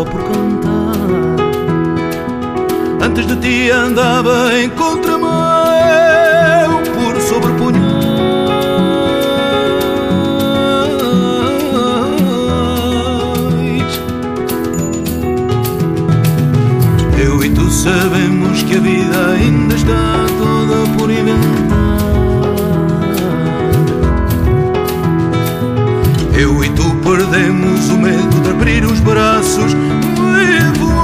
só 0.00 0.04
por 0.04 0.22
cantar. 0.22 0.96
Antes 3.02 3.26
de 3.26 3.36
ti 3.36 3.70
andava 3.70 4.58
em 4.58 4.70
contramão 4.70 5.30
por 6.94 7.20
sobrepunhar. 7.20 7.80
Eu 17.22 17.44
e 17.44 17.50
tu 17.50 17.70
sabemos 17.70 18.62
que 18.62 18.76
a 18.76 18.80
vida 18.80 19.30
ainda 19.32 19.74
está 19.74 20.26
toda 20.38 20.98
por 20.98 21.10
inventar. 21.10 21.50
Eu 26.38 26.64
e 26.64 26.70
tu 26.70 26.84
perdemos 27.04 27.90
o 27.90 27.98
medo 27.98 28.29
abrir 28.50 28.84
os 28.84 29.00
braços 29.00 29.72
e 29.72 30.78
voar. 30.78 31.00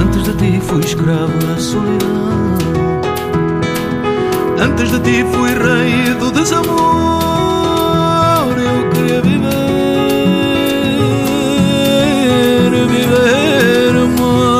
Antes 0.00 0.22
de 0.22 0.32
ti 0.32 0.60
fui 0.60 0.80
escravo 0.80 1.36
da 1.46 1.56
solidão. 1.58 2.54
Antes 4.58 4.90
de 4.90 5.00
ti 5.00 5.24
fui 5.32 5.50
rei 5.50 6.14
do 6.14 6.30
desamor. 6.30 6.84
Eu 8.56 8.90
queria 8.90 9.20
viver, 9.20 9.50
viver 12.88 13.94
mais. 14.20 14.54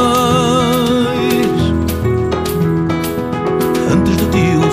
Antes 3.93 4.17
de 4.17 4.27
ti 4.27 4.57
o 4.57 4.73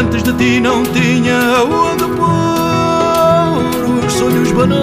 Antes 0.00 0.22
de 0.22 0.32
ti 0.32 0.60
não 0.60 0.82
tinha 0.82 1.62
onde 1.62 2.04
pôr 2.16 4.06
os 4.06 4.12
sonhos 4.14 4.50
banais. 4.52 4.80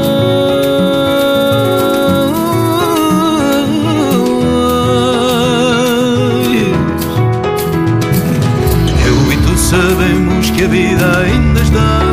Eu 9.07 9.34
e 9.34 9.38
tu 9.38 9.57
sabemos 9.57 10.51
que 10.51 10.65
a 10.65 10.68
vida 10.68 11.18
ainda 11.18 11.61
está 11.61 12.07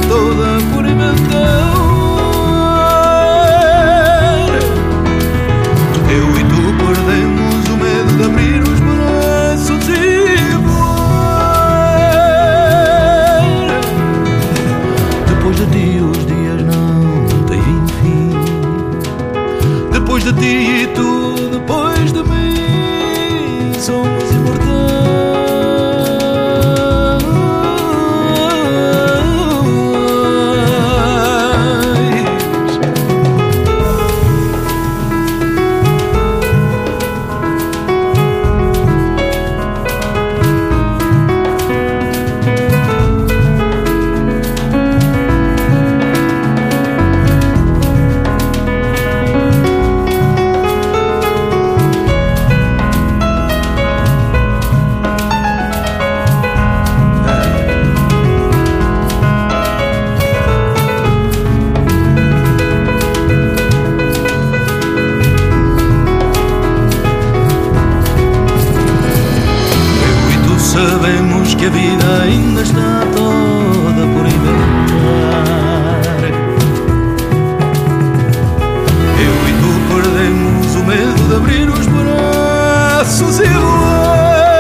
abrir 81.37 81.69
os 81.69 81.87
braços 81.87 83.41
e 83.41 83.45
voar. 83.45 84.55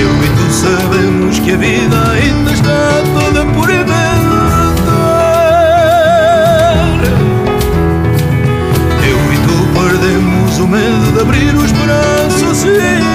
Eu 0.00 0.10
e 0.24 0.28
tu 0.36 0.52
sabemos 0.52 1.38
que 1.38 1.52
a 1.52 1.56
vida 1.56 2.10
ainda 2.12 2.52
está 2.52 3.02
toda 3.14 3.44
por 3.52 3.70
inventar. 3.70 3.96
Eu 9.02 9.32
e 9.32 9.36
tu 9.46 9.56
perdemos 9.78 10.58
o 10.58 10.66
medo 10.66 11.12
de 11.12 11.20
abrir 11.20 11.54
os 11.54 11.72
braços 11.72 12.64
e 12.64 13.00
voar. 13.00 13.05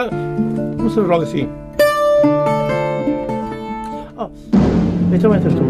Esse 0.00 0.08
cara, 0.08 0.10
não 0.78 0.88
se 0.88 0.94
joga 0.94 1.24
assim. 1.24 1.48
Ah, 4.16 4.28
então 5.12 5.34
entras 5.34 5.52
tu. 5.52 5.60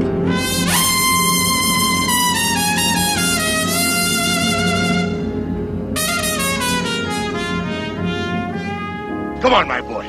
Come 9.43 9.55
on, 9.55 9.67
my 9.67 9.83
boy. 9.83 10.07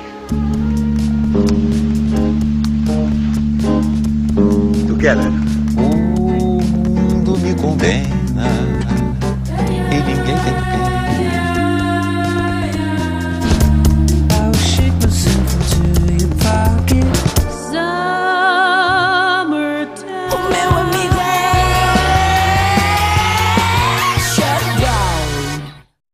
Together. 4.87 5.40